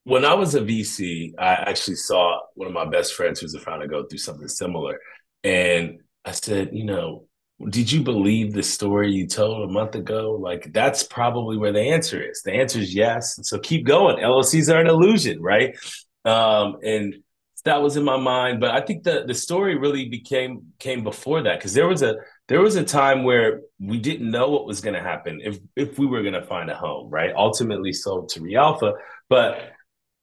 when 0.05 0.25
I 0.25 0.35
was 0.35 0.55
a 0.55 0.61
VC, 0.61 1.33
I 1.39 1.53
actually 1.53 1.97
saw 1.97 2.41
one 2.55 2.67
of 2.67 2.75
my 2.75 2.85
best 2.85 3.15
friends 3.15 3.41
who's 3.41 3.55
a 3.55 3.61
founder 3.61 3.87
go 3.87 4.05
through 4.05 4.19
something 4.19 4.49
similar, 4.49 4.99
and 5.43 6.01
I 6.25 6.33
said, 6.33 6.71
you 6.73 6.85
know, 6.85 7.27
did 7.69 7.93
you 7.93 8.03
believe 8.03 8.53
the 8.53 8.63
story 8.63 9.13
you 9.13 9.27
told 9.27 9.69
a 9.69 9.73
month 9.73 9.95
ago? 9.95 10.39
Like 10.41 10.73
that's 10.73 11.03
probably 11.03 11.57
where 11.57 11.73
the 11.73 11.81
answer 11.81 12.23
is. 12.23 12.43
The 12.43 12.53
answer 12.53 12.79
is 12.79 12.95
yes. 12.95 13.39
So 13.43 13.59
keep 13.59 13.87
going. 13.87 14.17
LLCs 14.17 14.75
are 14.75 14.81
an 14.81 14.87
illusion, 14.87 15.43
right? 15.43 15.77
Um, 16.25 16.79
and 16.83 17.17
that 17.65 17.83
was 17.83 17.97
in 17.97 18.05
my 18.05 18.17
mind. 18.17 18.61
But 18.61 18.71
I 18.71 18.81
think 18.81 19.03
the 19.05 19.25
the 19.27 19.35
story 19.35 19.77
really 19.77 20.09
became 20.09 20.73
came 20.79 21.05
before 21.05 21.43
that 21.43 21.59
because 21.59 21.75
there 21.75 21.89
was 21.89 22.03
a 22.03 22.17
there 22.49 22.63
was 22.63 22.77
a 22.77 22.85
time 22.85 23.25
where 23.25 23.61
we 23.79 23.99
didn't 23.99 24.31
know 24.31 24.49
what 24.51 24.67
was 24.67 24.81
going 24.81 24.95
to 24.95 25.03
happen 25.03 25.41
if 25.43 25.59
if 25.77 25.99
we 25.99 26.07
were 26.07 26.23
going 26.23 26.35
to 26.35 26.47
find 26.47 26.71
a 26.71 26.75
home, 26.75 27.11
right? 27.11 27.35
Ultimately 27.35 27.93
sold 27.93 28.31
to 28.31 28.41
reAlpha, 28.41 28.95
but 29.29 29.73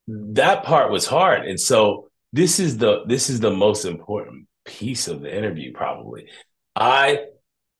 that 0.08 0.64
part 0.64 0.92
was 0.92 1.06
hard. 1.06 1.46
And 1.46 1.60
so 1.60 2.10
this 2.34 2.60
is 2.60 2.78
the 2.80 3.04
this 3.06 3.30
is 3.30 3.40
the 3.40 3.52
most 3.52 3.86
important 3.86 4.48
piece 4.66 5.08
of 5.08 5.22
the 5.22 5.36
interview 5.36 5.72
probably 5.74 6.28
I, 6.78 7.26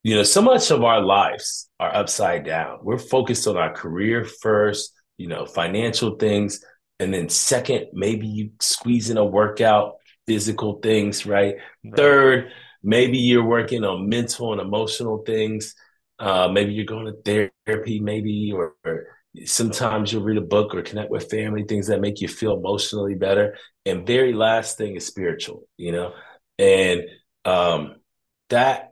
you 0.02 0.16
know, 0.16 0.24
so 0.24 0.42
much 0.42 0.70
of 0.70 0.82
our 0.82 1.00
lives 1.00 1.70
are 1.78 1.94
upside 1.94 2.44
down. 2.44 2.80
We're 2.82 2.98
focused 2.98 3.46
on 3.46 3.56
our 3.56 3.72
career 3.72 4.24
first, 4.24 4.92
you 5.18 5.28
know, 5.28 5.46
financial 5.46 6.16
things. 6.16 6.64
And 6.98 7.14
then 7.14 7.28
second, 7.28 7.86
maybe 7.92 8.26
you 8.26 8.50
squeeze 8.60 9.08
in 9.08 9.16
a 9.16 9.24
workout, 9.24 9.94
physical 10.26 10.80
things, 10.80 11.24
right? 11.24 11.54
right. 11.84 11.96
Third, 11.96 12.50
maybe 12.82 13.18
you're 13.18 13.44
working 13.44 13.84
on 13.84 14.08
mental 14.08 14.52
and 14.52 14.60
emotional 14.60 15.18
things. 15.24 15.74
Uh, 16.18 16.48
maybe 16.48 16.72
you're 16.72 16.84
going 16.84 17.06
to 17.06 17.50
therapy, 17.66 18.00
maybe, 18.00 18.52
or, 18.52 18.74
or 18.84 19.06
sometimes 19.44 20.12
you'll 20.12 20.24
read 20.24 20.38
a 20.38 20.40
book 20.40 20.74
or 20.74 20.82
connect 20.82 21.10
with 21.10 21.30
family, 21.30 21.62
things 21.62 21.86
that 21.86 22.00
make 22.00 22.20
you 22.20 22.26
feel 22.26 22.56
emotionally 22.56 23.14
better. 23.14 23.56
And 23.86 24.04
very 24.04 24.32
last 24.32 24.76
thing 24.76 24.96
is 24.96 25.06
spiritual, 25.06 25.68
you 25.76 25.92
know? 25.92 26.14
And 26.58 27.02
um, 27.44 27.96
that 28.48 28.87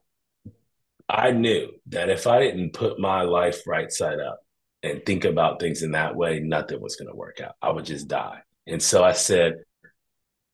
I 1.09 1.31
knew 1.31 1.71
that 1.87 2.09
if 2.11 2.27
I 2.27 2.41
didn't 2.41 2.73
put 2.73 2.99
my 2.99 3.23
life 3.23 3.63
right 3.67 3.91
side 3.91 4.19
up 4.21 4.41
and 4.83 5.05
think 5.05 5.25
about 5.25 5.61
things 5.61 5.83
in 5.83 5.93
that 5.93 6.17
way, 6.17 6.41
nothing 6.41 6.81
was 6.81 6.97
going 6.97 7.09
to 7.09 7.17
work 7.17 7.41
out. 7.41 7.55
I 7.63 7.71
would 7.71 7.85
just 7.85 8.09
die. 8.09 8.41
And 8.67 8.83
so 8.83 9.05
I 9.05 9.13
said, 9.13 9.59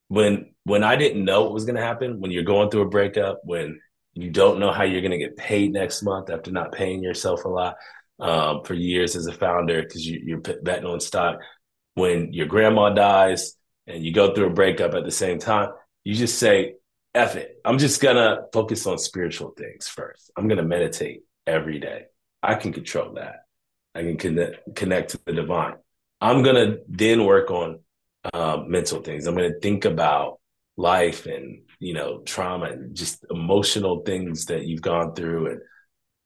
when 0.09 0.53
when 0.65 0.85
I 0.85 0.97
didn't 0.97 1.25
know 1.25 1.45
what 1.45 1.55
was 1.55 1.65
going 1.65 1.77
to 1.77 1.83
happen, 1.83 2.21
when 2.21 2.31
you're 2.31 2.43
going 2.45 2.71
through 2.71 2.83
a 2.83 2.89
breakup, 2.89 3.41
when 3.45 3.81
you 4.15 4.31
don't 4.31 4.61
know 4.61 4.71
how 4.71 4.85
you're 4.85 5.01
going 5.01 5.13
to 5.13 5.19
get 5.19 5.37
paid 5.37 5.73
next 5.73 6.03
month 6.03 6.29
after 6.31 6.53
not 6.53 6.73
paying 6.73 7.03
yourself 7.03 7.45
a 7.45 7.49
lot 7.49 7.77
um, 8.21 8.63
for 8.65 8.75
years 8.75 9.17
as 9.17 9.27
a 9.27 9.33
founder 9.33 9.83
because 9.83 10.07
you, 10.07 10.21
you're 10.23 10.39
betting 10.39 10.85
on 10.85 11.01
stock. 11.01 11.41
When 11.95 12.33
your 12.33 12.47
grandma 12.47 12.91
dies 12.91 13.55
and 13.87 14.05
you 14.05 14.13
go 14.13 14.35
through 14.35 14.49
a 14.49 14.55
breakup 14.55 14.95
at 14.95 15.05
the 15.05 15.11
same 15.11 15.39
time, 15.39 15.71
you 16.05 16.15
just 16.15 16.39
say, 16.39 16.75
F 17.15 17.37
it. 17.37 17.61
I'm 17.65 17.79
just 17.79 18.01
gonna 18.01 18.45
focus 18.53 18.87
on 18.87 18.99
spiritual 18.99 19.51
things 19.51 19.89
first. 19.89 20.31
I'm 20.37 20.49
gonna 20.49 20.63
meditate 20.63 21.23
every 21.47 21.79
day. 21.79 22.07
I 22.43 22.55
can 22.55 22.73
control 22.73 23.15
that. 23.15 23.45
I 23.95 24.03
can 24.03 24.17
connect 24.17 24.75
connect 24.75 25.11
to 25.11 25.21
the 25.27 25.33
divine. 25.33 25.75
I'm 26.21 26.43
gonna 26.43 26.77
then 26.89 27.25
work 27.27 27.51
on 27.51 27.81
uh, 28.33 28.63
mental 28.67 29.03
things. 29.03 29.27
I'm 29.27 29.35
gonna 29.35 29.59
think 29.61 29.85
about 29.85 30.41
life 30.79 31.27
and 31.27 31.63
you 31.81 31.93
know 31.93 32.21
trauma 32.21 32.67
and 32.67 32.97
just 32.97 33.27
emotional 33.31 34.01
things 34.03 34.47
that 34.47 34.67
you've 34.67 34.81
gone 34.81 35.15
through 35.15 35.51
and 35.51 35.61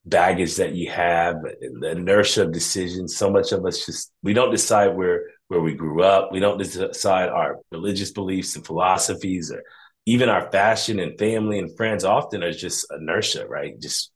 baggage 0.05 0.55
that 0.57 0.75
you 0.75 0.89
have, 0.89 1.35
and 1.61 1.83
the 1.83 1.91
inertia 1.91 2.43
of 2.43 2.53
decisions. 2.53 3.17
So 3.17 3.29
much 3.29 3.51
of 3.51 3.67
us 3.67 3.85
just 3.87 4.13
we 4.23 4.35
don't 4.35 4.53
decide 4.53 4.95
where 4.97 5.25
where 5.49 5.61
we 5.61 5.75
grew 5.75 6.03
up. 6.05 6.31
We 6.31 6.39
don't 6.39 6.59
decide 6.59 7.29
our 7.29 7.59
religious 7.73 8.13
beliefs 8.13 8.55
and 8.55 8.65
philosophies 8.65 9.51
or 9.51 9.65
even 10.07 10.29
our 10.29 10.51
fashion 10.51 11.01
and 11.01 11.19
family 11.19 11.59
and 11.59 11.77
friends 11.77 12.05
often 12.05 12.43
are 12.45 12.53
just 12.53 12.87
inertia, 12.97 13.47
right? 13.47 13.79
Just 13.81 14.13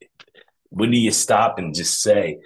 when 0.71 0.93
do 0.93 0.97
you 0.97 1.11
stop 1.11 1.59
and 1.59 1.75
just 1.75 2.01
say, 2.01 2.39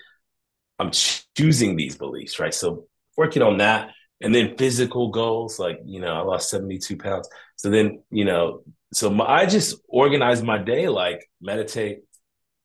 I'm 0.78 0.90
choosing 1.36 1.76
these 1.76 1.96
beliefs, 1.96 2.40
right? 2.40 2.54
So 2.54 2.86
working 3.16 3.42
on 3.42 3.58
that. 3.58 3.90
And 4.20 4.34
then 4.34 4.56
physical 4.56 5.10
goals, 5.10 5.58
like, 5.58 5.80
you 5.84 6.00
know, 6.00 6.14
I 6.14 6.20
lost 6.20 6.48
72 6.48 6.96
pounds. 6.96 7.28
So 7.56 7.68
then, 7.68 8.02
you 8.10 8.24
know, 8.24 8.62
so 8.92 9.10
my, 9.10 9.24
I 9.26 9.46
just 9.46 9.76
organize 9.88 10.42
my 10.42 10.56
day, 10.56 10.88
like 10.88 11.28
meditate, 11.40 11.98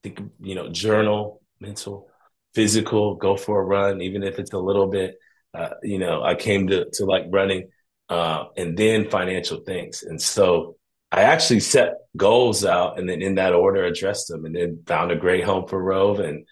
think, 0.04 0.22
you 0.40 0.56
know, 0.56 0.70
journal, 0.70 1.42
mental, 1.60 2.08
physical, 2.54 3.16
go 3.16 3.36
for 3.36 3.60
a 3.60 3.64
run, 3.64 4.02
even 4.02 4.24
if 4.24 4.40
it's 4.40 4.54
a 4.54 4.60
little 4.60 4.88
bit. 4.88 5.16
Uh, 5.54 5.72
you 5.84 5.98
know, 5.98 6.24
I 6.24 6.36
came 6.36 6.68
to 6.68 6.86
to 6.94 7.06
like 7.06 7.26
running 7.30 7.70
uh, 8.10 8.46
and 8.58 8.78
then 8.78 9.10
financial 9.10 9.62
things. 9.62 10.04
And 10.04 10.22
so 10.22 10.76
I 11.12 11.22
actually 11.24 11.60
set 11.62 11.94
goals 12.18 12.66
out 12.66 13.00
and 13.00 13.10
then 13.10 13.22
in 13.22 13.36
that 13.36 13.54
order 13.54 13.84
addressed 13.84 14.28
them 14.28 14.46
and 14.46 14.56
then 14.56 14.84
found 14.86 15.12
a 15.12 15.16
great 15.16 15.44
home 15.44 15.68
for 15.68 15.82
Rhove 15.82 16.20
and 16.20 16.46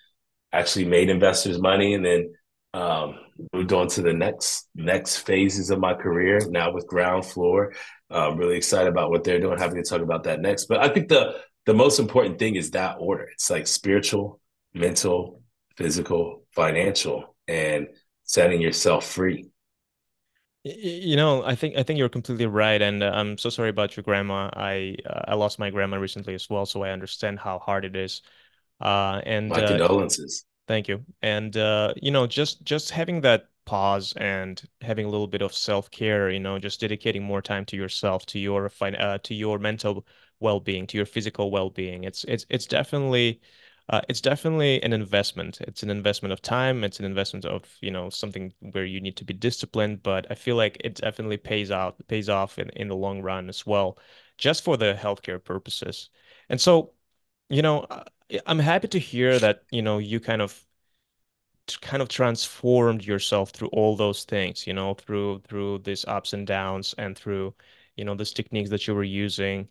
actually 0.54 0.86
made 0.86 1.10
investors 1.10 1.60
money 1.60 1.94
and 1.94 2.06
then 2.06 2.34
um, 2.74 3.20
moved 3.54 3.74
on 3.74 3.88
to 3.88 4.02
the 4.02 4.14
next 4.14 4.68
next 4.76 5.18
phases 5.18 5.70
of 5.70 5.80
my 5.80 5.94
career 5.94 6.40
now 6.50 6.72
with 6.72 6.88
Groundfloor. 6.88 7.74
I'm 8.10 8.38
really 8.38 8.58
excited 8.58 8.88
about 8.88 9.10
what 9.10 9.24
they're 9.24 9.40
doing. 9.40 9.58
Happy 9.58 9.76
to 9.76 9.84
talk 9.84 10.02
about 10.02 10.24
that 10.24 10.40
next. 10.40 10.66
But 10.66 10.80
I 10.80 10.90
think 10.90 11.10
the 11.10 11.36
the 11.66 11.74
most 11.74 12.00
important 12.00 12.40
thing 12.40 12.56
is 12.56 12.72
that 12.72 12.98
order. 13.00 13.24
It's 13.34 13.50
like 13.50 13.68
spiritual, 13.68 14.40
mental, 14.74 15.42
physical, 15.76 16.46
financial, 16.56 17.36
and 17.48 17.88
setting 18.24 18.62
yourself 18.62 19.06
free. 19.06 19.50
You 20.74 21.16
know, 21.16 21.44
I 21.44 21.56
think 21.56 21.78
I 21.78 21.84
think 21.84 22.00
you're 22.00 22.10
completely 22.10 22.46
right, 22.46 22.82
and 22.82 23.02
uh, 23.02 23.12
I'm 23.14 23.38
so 23.38 23.50
sorry 23.50 23.70
about 23.70 23.96
your 23.96 24.04
grandma. 24.04 24.50
I 24.54 24.96
uh, 25.06 25.22
I 25.30 25.36
lost 25.36 25.60
my 25.60 25.70
grandma 25.70 25.98
recently 25.98 26.34
as 26.34 26.50
well, 26.50 26.66
so 26.66 26.84
I 26.84 26.90
understand 26.90 27.40
how 27.40 27.60
hard 27.60 27.86
it 27.86 27.96
is. 27.96 28.22
Uh, 28.82 29.22
and 29.26 29.50
my 29.50 29.64
uh, 29.64 29.68
condolences. 29.68 30.46
Thank 30.68 30.88
you. 30.88 31.06
And 31.22 31.56
uh, 31.56 31.94
you 32.02 32.12
know, 32.12 32.28
just 32.28 32.64
just 32.64 32.92
having 32.92 33.22
that 33.22 33.48
pause 33.66 34.14
and 34.18 34.62
having 34.82 35.06
a 35.06 35.10
little 35.10 35.28
bit 35.28 35.42
of 35.42 35.54
self-care, 35.54 36.30
you 36.30 36.40
know, 36.40 36.60
just 36.60 36.80
dedicating 36.80 37.24
more 37.24 37.42
time 37.42 37.66
to 37.66 37.76
yourself, 37.76 38.26
to 38.28 38.40
your 38.40 38.72
uh, 38.82 39.18
to 39.20 39.34
your 39.34 39.60
mental 39.60 40.06
well-being, 40.40 40.88
to 40.88 40.98
your 40.98 41.06
physical 41.06 41.52
well-being. 41.52 42.04
It's 42.04 42.24
it's 42.26 42.46
it's 42.50 42.66
definitely 42.66 43.42
uh, 43.90 44.02
it's 44.10 44.22
definitely 44.22 44.82
an 44.84 44.94
investment. 44.94 45.62
It's 45.62 45.84
an 45.84 45.90
investment 45.90 46.34
of 46.34 46.42
time. 46.42 46.84
It's 46.84 47.00
an 47.00 47.06
investment 47.06 47.46
of, 47.46 47.64
you 47.82 47.92
know, 47.92 48.10
something 48.10 48.54
where 48.60 48.86
you 48.86 49.00
need 49.00 49.16
to 49.18 49.26
be 49.26 49.34
disciplined, 49.34 50.04
but 50.04 50.28
I 50.30 50.36
feel 50.36 50.56
like 50.58 50.78
it 50.84 50.96
definitely 50.96 51.38
pays 51.38 51.72
out, 51.72 51.96
pays 52.08 52.30
off 52.30 52.60
in, 52.60 52.70
in 52.72 52.90
the 52.90 52.96
long 52.96 53.22
run 53.22 53.48
as 53.50 53.66
well, 53.66 53.98
just 54.38 54.64
for 54.64 54.76
the 54.78 54.94
healthcare 54.94 55.44
purposes. 55.44 56.10
And 56.50 56.60
so, 56.60 56.94
you 57.50 57.62
know, 57.62 57.82
uh, 57.84 58.04
I'm 58.46 58.60
happy 58.60 58.90
to 58.90 59.00
hear 59.00 59.40
that, 59.40 59.64
you 59.72 59.82
know, 59.82 60.00
you 60.00 60.20
kind 60.20 60.42
of 60.42 60.62
kind 61.82 62.02
of 62.02 62.08
transformed 62.10 63.04
yourself 63.06 63.52
through 63.52 63.68
all 63.70 63.96
those 63.96 64.24
things, 64.24 64.66
you 64.68 64.74
know, 64.74 64.94
through 64.94 65.40
through 65.48 65.80
these 65.80 66.06
ups 66.06 66.34
and 66.34 66.48
downs 66.48 66.94
and 66.98 67.18
through, 67.18 67.54
you 67.96 68.06
know, 68.06 68.16
these 68.16 68.34
techniques 68.34 68.70
that 68.70 68.88
you 68.88 68.96
were 68.96 69.04
using. 69.04 69.68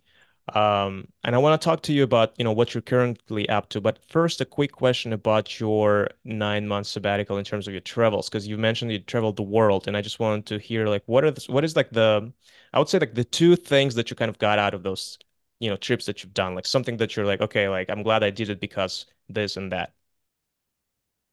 Um, 0.53 1.09
and 1.23 1.35
I 1.35 1.39
want 1.39 1.59
to 1.61 1.65
talk 1.65 1.81
to 1.83 1.93
you 1.93 2.03
about, 2.03 2.33
you 2.37 2.45
know, 2.45 2.53
what 2.53 2.73
you're 2.73 2.81
currently 2.81 3.49
up 3.49 3.67
to. 3.69 3.81
But 3.81 3.99
first, 4.09 4.39
a 4.39 4.45
quick 4.45 4.71
question 4.71 5.11
about 5.13 5.59
your 5.59 6.09
nine 6.23 6.67
month 6.67 6.87
sabbatical 6.87 7.37
in 7.37 7.43
terms 7.43 7.67
of 7.67 7.73
your 7.73 7.81
travels, 7.81 8.29
because 8.29 8.47
you 8.47 8.57
mentioned 8.57 8.91
you 8.91 8.99
traveled 8.99 9.35
the 9.35 9.43
world, 9.43 9.87
and 9.87 9.97
I 9.97 10.01
just 10.01 10.19
wanted 10.19 10.45
to 10.47 10.59
hear 10.59 10.87
like 10.87 11.03
what 11.05 11.23
are 11.25 11.31
the, 11.31 11.45
what 11.49 11.65
is 11.65 11.75
like 11.75 11.89
the, 11.91 12.31
I 12.73 12.79
would 12.79 12.87
say 12.89 12.99
like 12.99 13.13
the 13.13 13.25
two 13.25 13.55
things 13.57 13.95
that 13.95 14.09
you 14.09 14.15
kind 14.15 14.29
of 14.29 14.37
got 14.39 14.57
out 14.57 14.73
of 14.73 14.83
those, 14.83 15.17
you 15.59 15.69
know, 15.69 15.75
trips 15.75 16.05
that 16.05 16.23
you've 16.23 16.33
done, 16.33 16.55
like 16.55 16.65
something 16.65 16.97
that 16.97 17.15
you're 17.15 17.25
like, 17.25 17.41
okay, 17.41 17.67
like 17.67 17.89
I'm 17.89 18.03
glad 18.03 18.23
I 18.23 18.29
did 18.29 18.49
it 18.49 18.61
because 18.61 19.05
this 19.27 19.57
and 19.57 19.71
that. 19.73 19.93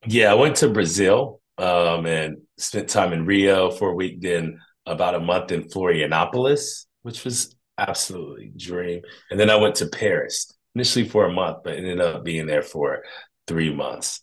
Yeah, 0.06 0.30
I 0.30 0.34
went 0.34 0.56
to 0.56 0.68
Brazil 0.68 1.40
um, 1.58 2.06
and 2.06 2.38
spent 2.58 2.88
time 2.88 3.12
in 3.12 3.24
Rio 3.26 3.70
for 3.70 3.90
a 3.90 3.94
week, 3.94 4.20
then 4.20 4.60
about 4.86 5.14
a 5.14 5.20
month 5.20 5.52
in 5.52 5.64
Florianopolis, 5.64 6.86
which 7.02 7.24
was 7.24 7.54
absolutely 7.78 8.52
dream. 8.56 9.02
And 9.30 9.38
then 9.38 9.50
I 9.50 9.56
went 9.56 9.76
to 9.76 9.86
Paris 9.86 10.52
initially 10.74 11.08
for 11.08 11.26
a 11.26 11.32
month, 11.32 11.58
but 11.64 11.76
ended 11.76 12.00
up 12.00 12.24
being 12.24 12.46
there 12.46 12.62
for 12.62 13.04
three 13.46 13.74
months. 13.74 14.20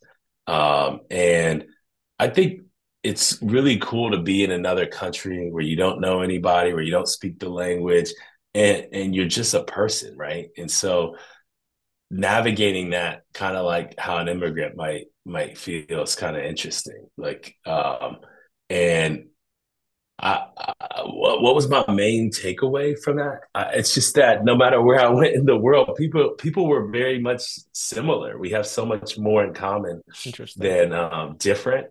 Um, 0.48 1.02
and 1.10 1.66
I 2.20 2.30
think 2.30 2.62
it's 3.04 3.42
really 3.42 3.78
cool 3.78 4.12
to 4.12 4.20
be 4.20 4.44
in 4.44 4.52
another 4.52 4.86
country 4.86 5.50
where 5.50 5.64
you 5.64 5.76
don't 5.76 6.02
know 6.02 6.22
anybody, 6.22 6.74
where 6.74 6.84
you 6.84 6.92
don't 6.92 7.08
speak 7.08 7.40
the 7.40 7.50
language, 7.50 8.12
and 8.54 8.88
and 8.92 9.16
you're 9.16 9.28
just 9.28 9.54
a 9.54 9.64
person, 9.64 10.18
right? 10.18 10.50
And 10.58 10.70
so 10.70 11.16
navigating 12.10 12.90
that 12.90 13.24
kind 13.34 13.56
of 13.56 13.66
like 13.66 13.98
how 13.98 14.18
an 14.18 14.28
immigrant 14.28 14.76
might 14.76 15.06
might 15.26 15.58
feel 15.58 16.04
is 16.04 16.16
kind 16.16 16.36
of 16.36 16.44
interesting. 16.44 17.08
Like 17.18 17.56
um 17.66 18.18
and 18.70 19.28
I, 20.22 20.46
I, 20.58 21.02
what 21.04 21.56
was 21.56 21.68
my 21.68 21.84
main 21.90 22.32
takeaway 22.32 22.98
from 22.98 23.18
that? 23.18 23.42
I, 23.56 23.72
it's 23.74 23.94
just 23.94 24.16
that 24.16 24.46
no 24.46 24.56
matter 24.56 24.82
where 24.82 25.00
I 25.00 25.10
went 25.10 25.34
in 25.34 25.46
the 25.46 25.58
world, 25.58 25.96
people 25.98 26.32
people 26.38 26.68
were 26.68 26.88
very 26.90 27.20
much 27.20 27.42
similar. 27.74 28.38
We 28.38 28.52
have 28.52 28.68
so 28.68 28.86
much 28.86 29.18
more 29.18 29.44
in 29.44 29.54
common 29.54 30.02
than 30.56 30.94
um, 30.94 31.38
different, 31.38 31.88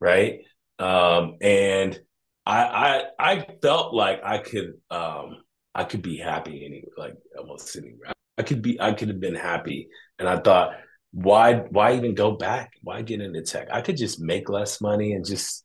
right? 0.00 0.40
Um, 0.78 1.36
and 1.40 1.98
I, 2.46 2.62
I 2.62 3.02
I 3.18 3.46
felt 3.62 3.94
like 3.94 4.22
I 4.24 4.38
could 4.38 4.74
um, 4.90 5.42
I 5.74 5.84
could 5.84 6.02
be 6.02 6.16
happy 6.16 6.64
any 6.64 6.84
like 6.96 7.14
almost 7.38 7.76
anywhere. 7.76 8.12
I 8.38 8.42
could 8.42 8.62
be 8.62 8.80
I 8.80 8.92
could 8.94 9.08
have 9.08 9.20
been 9.20 9.34
happy, 9.34 9.88
and 10.18 10.28
I 10.28 10.38
thought 10.38 10.72
why 11.12 11.54
why 11.54 11.96
even 11.96 12.14
go 12.14 12.32
back? 12.32 12.72
Why 12.82 13.02
get 13.02 13.20
into 13.20 13.42
tech? 13.42 13.68
I 13.70 13.82
could 13.82 13.96
just 13.96 14.20
make 14.20 14.48
less 14.48 14.80
money 14.80 15.12
and 15.12 15.24
just 15.24 15.64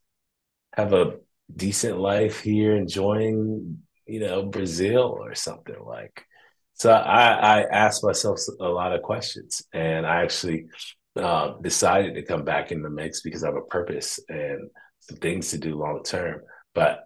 have 0.76 0.94
a 0.94 1.14
decent 1.56 2.00
life 2.00 2.42
here, 2.42 2.76
enjoying, 2.76 3.80
you 4.06 4.20
know, 4.20 4.44
Brazil 4.44 5.18
or 5.20 5.36
something 5.36 5.76
like. 5.86 6.26
So 6.74 6.92
I, 6.92 7.60
I 7.60 7.62
asked 7.64 8.04
myself 8.04 8.40
a 8.60 8.68
lot 8.68 8.94
of 8.94 9.02
questions, 9.02 9.62
and 9.74 10.06
I 10.06 10.24
actually 10.24 10.68
uh, 11.16 11.56
decided 11.62 12.16
to 12.16 12.24
come 12.24 12.46
back 12.46 12.72
in 12.72 12.82
the 12.82 12.90
mix 12.90 13.22
because 13.22 13.44
I 13.44 13.48
have 13.48 13.56
a 13.56 13.62
purpose 13.62 14.20
and 14.30 14.70
some 15.00 15.18
things 15.18 15.50
to 15.52 15.58
do 15.58 15.76
long 15.76 16.04
term. 16.04 16.42
But 16.74 17.06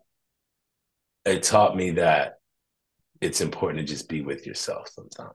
it 1.26 1.44
taught 1.44 1.76
me 1.76 1.92
that 1.92 2.36
it's 3.22 3.42
important 3.42 3.80
to 3.80 3.92
just 3.92 4.10
be 4.10 4.22
with 4.22 4.46
yourself 4.46 4.90
sometimes 4.90 5.34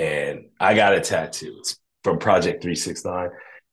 and 0.00 0.46
I 0.58 0.74
got 0.74 0.94
a 0.94 1.00
tattoo. 1.00 1.56
It's 1.58 1.78
from 2.02 2.18
Project 2.18 2.62
369. 2.62 3.28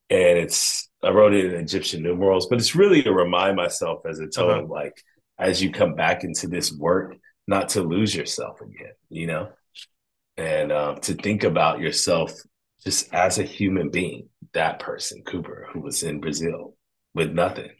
And 0.09 0.37
it's 0.37 0.86
I 1.03 1.09
wrote 1.09 1.33
it 1.33 1.45
in 1.53 1.59
Egyptian 1.59 2.01
numerals, 2.01 2.47
but 2.47 2.57
it's 2.57 2.75
really 2.75 3.03
to 3.03 3.13
remind 3.13 3.55
myself 3.55 4.05
as 4.05 4.19
a 4.19 4.27
total 4.27 4.63
uh-huh. 4.65 4.73
like 4.73 5.03
as 5.37 5.61
you 5.61 5.71
come 5.71 5.93
back 5.93 6.23
into 6.23 6.47
this 6.47 6.71
work, 6.71 7.15
not 7.47 7.69
to 7.69 7.81
lose 7.81 8.15
yourself 8.15 8.59
again, 8.61 8.93
you 9.09 9.27
know, 9.27 9.49
and 10.35 10.71
um, 10.71 10.99
to 11.01 11.13
think 11.13 11.43
about 11.43 11.79
yourself 11.79 12.33
just 12.83 13.13
as 13.13 13.37
a 13.37 13.43
human 13.43 13.89
being, 13.89 14.29
that 14.53 14.79
person, 14.79 15.23
Cooper, 15.23 15.67
who 15.71 15.81
was 15.81 16.03
in 16.03 16.19
Brazil 16.19 16.75
with 17.13 17.31
nothing. 17.31 17.71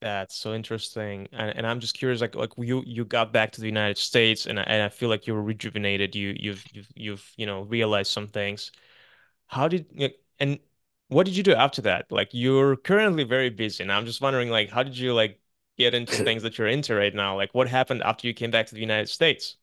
That's 0.00 0.34
so 0.34 0.52
interesting, 0.52 1.28
and, 1.32 1.56
and 1.56 1.64
I'm 1.64 1.78
just 1.78 1.96
curious, 1.96 2.20
like 2.20 2.34
like 2.34 2.50
you 2.58 2.82
you 2.84 3.04
got 3.04 3.32
back 3.32 3.52
to 3.52 3.60
the 3.60 3.68
United 3.68 3.98
States, 3.98 4.46
and 4.46 4.58
I, 4.58 4.64
and 4.64 4.82
I 4.82 4.88
feel 4.88 5.08
like 5.08 5.28
you 5.28 5.34
were 5.34 5.42
rejuvenated. 5.42 6.16
You 6.16 6.34
you've 6.36 6.64
you've 6.72 6.88
you've 6.96 7.32
you 7.36 7.46
know 7.46 7.62
realized 7.62 8.10
some 8.10 8.26
things. 8.26 8.72
How 9.46 9.68
did 9.68 9.86
and 10.40 10.58
what 11.12 11.26
did 11.26 11.36
you 11.36 11.42
do 11.42 11.54
after 11.54 11.82
that? 11.82 12.06
Like 12.10 12.30
you're 12.32 12.76
currently 12.76 13.24
very 13.24 13.50
busy, 13.50 13.82
and 13.82 13.92
I'm 13.92 14.06
just 14.06 14.20
wondering, 14.20 14.50
like, 14.50 14.70
how 14.70 14.82
did 14.82 14.96
you 14.96 15.14
like 15.14 15.40
get 15.78 15.94
into 15.94 16.12
things 16.24 16.42
that 16.42 16.58
you're 16.58 16.68
into 16.68 16.94
right 16.94 17.14
now? 17.14 17.36
Like, 17.36 17.54
what 17.54 17.68
happened 17.68 18.02
after 18.02 18.26
you 18.26 18.34
came 18.34 18.50
back 18.50 18.66
to 18.66 18.74
the 18.74 18.80
United 18.80 19.08
States? 19.08 19.56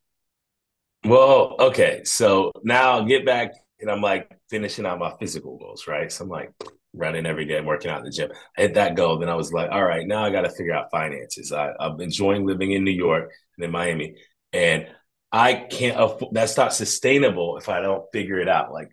Well, 1.05 1.55
okay, 1.59 2.01
so 2.03 2.51
now 2.63 2.99
I 2.99 3.05
get 3.05 3.25
back, 3.25 3.51
and 3.79 3.89
I'm 3.89 4.01
like 4.01 4.29
finishing 4.49 4.85
out 4.85 4.99
my 4.99 5.13
physical 5.19 5.57
goals, 5.57 5.87
right? 5.87 6.11
So 6.11 6.25
I'm 6.25 6.29
like 6.29 6.51
running 6.93 7.25
every 7.25 7.45
day, 7.45 7.61
working 7.61 7.89
out 7.89 7.99
in 7.99 8.05
the 8.05 8.11
gym. 8.11 8.31
I 8.57 8.63
hit 8.63 8.73
that 8.73 8.95
goal, 8.95 9.17
then 9.17 9.29
I 9.29 9.35
was 9.35 9.53
like, 9.53 9.71
all 9.71 9.83
right, 9.83 10.05
now 10.05 10.23
I 10.25 10.31
got 10.31 10.41
to 10.41 10.49
figure 10.49 10.73
out 10.73 10.91
finances. 10.91 11.53
I, 11.53 11.71
I'm 11.79 11.99
enjoying 12.01 12.45
living 12.45 12.71
in 12.71 12.83
New 12.83 12.91
York 12.91 13.31
and 13.57 13.65
in 13.65 13.71
Miami, 13.71 14.15
and 14.51 14.87
I 15.31 15.53
can't. 15.53 15.99
Afford, 15.99 16.33
that's 16.33 16.57
not 16.57 16.73
sustainable 16.73 17.57
if 17.57 17.69
I 17.69 17.79
don't 17.81 18.03
figure 18.11 18.39
it 18.39 18.49
out. 18.49 18.73
Like, 18.73 18.89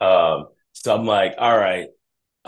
um, 0.00 0.48
so 0.72 0.94
I'm 0.94 1.06
like, 1.06 1.34
all 1.38 1.56
right, 1.56 1.88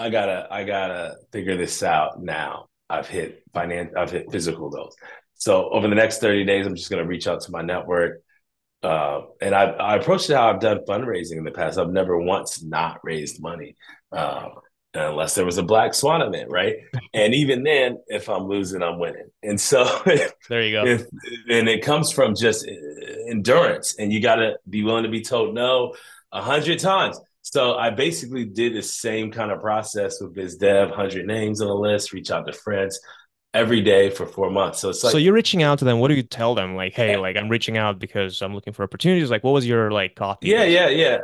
I 0.00 0.08
gotta 0.08 0.48
I 0.50 0.64
gotta 0.64 1.16
figure 1.30 1.58
this 1.58 1.82
out 1.82 2.22
now. 2.22 2.68
I've 2.88 3.06
hit 3.06 3.42
finance, 3.52 3.92
I've 3.94 4.10
hit 4.10 4.32
physical 4.32 4.70
goals. 4.70 4.96
So 5.34 5.68
over 5.68 5.88
the 5.88 5.94
next 5.94 6.20
30 6.20 6.44
days, 6.44 6.66
I'm 6.66 6.74
just 6.74 6.90
gonna 6.90 7.04
reach 7.04 7.26
out 7.26 7.42
to 7.42 7.52
my 7.52 7.60
network. 7.60 8.22
Uh, 8.82 9.20
and 9.42 9.54
I, 9.54 9.64
I 9.64 9.96
approached 9.96 10.30
it 10.30 10.36
how 10.36 10.48
I've 10.48 10.60
done 10.60 10.78
fundraising 10.88 11.36
in 11.36 11.44
the 11.44 11.50
past. 11.50 11.78
I've 11.78 11.90
never 11.90 12.18
once 12.18 12.62
not 12.62 13.00
raised 13.04 13.42
money, 13.42 13.76
uh, 14.10 14.48
unless 14.94 15.34
there 15.34 15.44
was 15.44 15.58
a 15.58 15.62
black 15.62 15.92
swan 15.92 16.22
event, 16.22 16.50
right? 16.50 16.76
and 17.12 17.34
even 17.34 17.62
then, 17.62 17.98
if 18.06 18.30
I'm 18.30 18.44
losing, 18.44 18.82
I'm 18.82 18.98
winning. 18.98 19.28
And 19.42 19.60
so 19.60 19.84
there 20.48 20.62
you 20.62 20.72
go. 20.72 20.86
If, 20.86 21.02
and 21.50 21.68
it 21.68 21.84
comes 21.84 22.10
from 22.10 22.34
just 22.34 22.66
endurance, 23.28 23.96
and 23.98 24.10
you 24.10 24.22
got 24.22 24.36
to 24.36 24.56
be 24.68 24.82
willing 24.82 25.04
to 25.04 25.10
be 25.10 25.20
told 25.20 25.54
no 25.54 25.94
a 26.32 26.40
hundred 26.40 26.78
times. 26.78 27.20
So 27.50 27.74
I 27.74 27.90
basically 27.90 28.44
did 28.44 28.74
the 28.74 28.82
same 28.82 29.32
kind 29.32 29.50
of 29.50 29.60
process 29.60 30.20
with 30.20 30.36
BizDev, 30.36 30.90
100 30.90 31.26
names 31.26 31.60
on 31.60 31.66
the 31.66 31.74
list, 31.74 32.12
reach 32.12 32.30
out 32.30 32.46
to 32.46 32.52
friends 32.52 33.00
every 33.52 33.80
day 33.80 34.08
for 34.08 34.24
four 34.24 34.50
months. 34.50 34.78
So 34.78 34.90
it's 34.90 35.02
like, 35.02 35.10
so 35.10 35.18
you're 35.18 35.34
reaching 35.34 35.64
out 35.64 35.80
to 35.80 35.84
them. 35.84 35.98
What 35.98 36.08
do 36.08 36.14
you 36.14 36.22
tell 36.22 36.54
them? 36.54 36.76
Like, 36.76 36.94
hey, 36.94 37.16
like 37.16 37.36
I'm 37.36 37.48
reaching 37.48 37.76
out 37.76 37.98
because 37.98 38.40
I'm 38.40 38.54
looking 38.54 38.72
for 38.72 38.84
opportunities. 38.84 39.32
Like, 39.32 39.42
what 39.42 39.50
was 39.50 39.66
your 39.66 39.90
like 39.90 40.14
copy? 40.14 40.46
Yeah, 40.46 40.62
yeah, 40.62 40.90
yeah. 40.90 41.18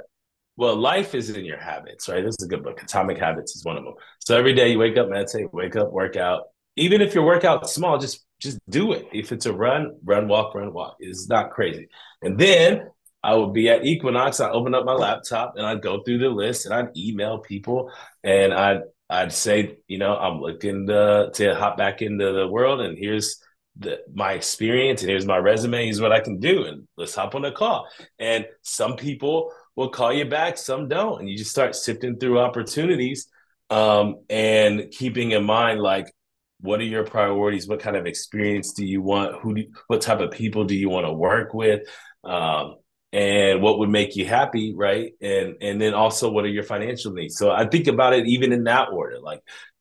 Well, 0.57 0.75
life 0.75 1.15
is 1.15 1.31
in 1.31 1.45
your 1.45 1.59
habits, 1.59 2.09
right? 2.09 2.25
This 2.25 2.35
is 2.41 2.47
a 2.47 2.49
good 2.49 2.65
book. 2.65 2.83
Atomic 2.83 3.19
Habits 3.19 3.55
is 3.55 3.65
one 3.65 3.77
of 3.77 3.85
them. 3.85 3.95
So 4.19 4.37
every 4.37 4.53
day 4.53 4.73
you 4.73 4.81
wake 4.81 4.97
up, 4.97 5.09
meditate, 5.09 5.53
wake 5.53 5.77
up, 5.77 5.93
work 5.93 6.17
out. 6.17 6.45
Even 6.75 7.01
if 7.03 7.15
your 7.15 7.25
workout 7.25 7.71
small, 7.71 7.99
just 7.99 8.27
just 8.41 8.59
do 8.69 8.93
it. 8.93 9.07
If 9.13 9.31
it's 9.31 9.47
a 9.47 9.53
run, 9.53 9.97
run, 10.05 10.27
walk, 10.27 10.57
run, 10.57 10.73
walk. 10.73 10.97
It's 10.99 11.29
not 11.29 11.51
crazy. 11.51 11.89
And 12.23 12.37
then 12.37 12.89
I 13.27 13.35
would 13.35 13.53
be 13.53 13.69
at 13.69 13.85
Equinox. 13.85 14.39
I'd 14.39 14.53
open 14.53 14.73
up 14.73 14.85
my 14.85 14.93
laptop 14.93 15.55
and 15.57 15.67
I'd 15.67 15.83
go 15.83 16.01
through 16.01 16.19
the 16.19 16.29
list 16.29 16.65
and 16.65 16.73
I'd 16.73 16.97
email 16.97 17.39
people 17.39 17.91
and 18.23 18.55
I'd 18.55 18.83
I'd 19.11 19.33
say, 19.33 19.79
you 19.89 19.99
know, 19.99 20.17
I'm 20.17 20.41
looking 20.41 20.87
to, 20.87 21.31
to 21.35 21.55
hop 21.57 21.77
back 21.77 22.03
into 22.03 22.33
the 22.33 22.47
world 22.47 22.81
and 22.81 22.97
here's 22.97 23.41
the, 23.77 23.99
my 24.15 24.35
experience 24.35 25.03
and 25.03 25.11
here's 25.11 25.27
my 25.27 25.39
resume. 25.39 25.85
Here's 25.85 26.01
what 26.01 26.13
I 26.13 26.21
can 26.21 26.39
do. 26.39 26.67
And 26.67 26.87
let's 26.97 27.17
hop 27.17 27.35
on 27.35 27.45
a 27.45 27.51
call. 27.51 27.89
And 28.21 28.47
some 28.63 28.95
people 28.95 29.53
will 29.75 29.91
call 29.91 30.13
you 30.13 30.25
back, 30.25 30.57
some 30.57 30.87
don't. 30.87 31.21
And 31.21 31.29
you 31.29 31.37
just 31.37 31.51
start 31.51 31.75
sifting 31.75 32.19
through 32.19 32.39
opportunities 32.39 33.29
um, 33.71 34.17
and 34.31 34.89
keeping 34.93 35.33
in 35.33 35.45
mind, 35.45 35.81
like, 35.81 36.13
what 36.61 36.81
are 36.81 36.85
your 36.85 37.05
priorities? 37.05 37.67
What 37.67 37.81
kind 37.81 37.97
of 37.97 38.07
experience 38.07 38.73
do 38.73 38.87
you 38.87 39.03
want? 39.03 39.41
Who 39.41 39.55
do, 39.55 39.65
what 39.89 40.01
type 40.01 40.21
of 40.21 40.31
people 40.31 40.65
do 40.65 40.77
you 40.77 40.89
want 40.89 41.07
to 41.07 41.13
work 41.13 41.55
with? 41.55 41.83
Um, 42.25 42.77
and 43.17 43.63
what 43.63 43.79
would 43.79 43.89
make 43.89 44.15
you 44.15 44.27
happy 44.27 44.75
right? 44.77 45.15
And 45.23 45.57
and 45.63 45.81
then 45.81 45.95
also 45.95 46.31
what 46.31 46.45
are 46.45 46.49
your 46.49 46.63
financial 46.63 47.13
needs? 47.13 47.37
So 47.37 47.51
i 47.51 47.65
think 47.67 47.87
about 47.87 48.13
it 48.13 48.27
even 48.27 48.53
in 48.53 48.65
that 48.65 48.91
order 48.93 49.19
like 49.19 49.41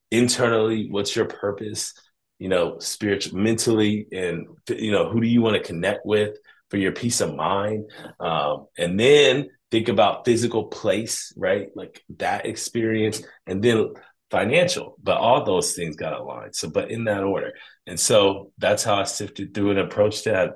internally 0.10 0.88
what's 0.90 1.16
your 1.16 1.26
purpose 1.26 1.94
you 2.40 2.48
know 2.48 2.80
spiritual 2.80 3.38
mentally 3.38 4.08
and 4.12 4.48
you 4.70 4.92
know 4.92 5.10
who 5.10 5.20
do 5.20 5.28
you 5.28 5.42
want 5.42 5.56
to 5.58 5.68
connect 5.68 6.06
with 6.06 6.38
for 6.70 6.78
your 6.78 6.94
peace 6.94 7.22
of 7.22 7.36
mind? 7.36 7.92
Um, 8.20 8.68
and 8.78 9.00
then 9.00 9.50
think 9.70 9.90
about 9.90 10.26
physical 10.26 10.66
place 10.66 11.34
right? 11.36 11.68
Like 11.76 12.02
that 12.18 12.46
experience 12.46 13.22
and 13.46 13.62
then 13.62 13.90
financial 14.32 14.96
but 15.04 15.18
all 15.18 15.44
those 15.44 15.74
things 15.74 15.96
got 15.96 16.20
aligned 16.20 16.56
so 16.56 16.70
but 16.70 16.90
in 16.90 17.04
that 17.04 17.24
order. 17.24 17.52
And 17.86 18.00
so 18.00 18.54
that's 18.58 18.84
how 18.86 18.96
i 18.96 19.04
sifted 19.04 19.54
through 19.54 19.72
and 19.72 19.80
approached 19.80 20.24
that 20.24 20.54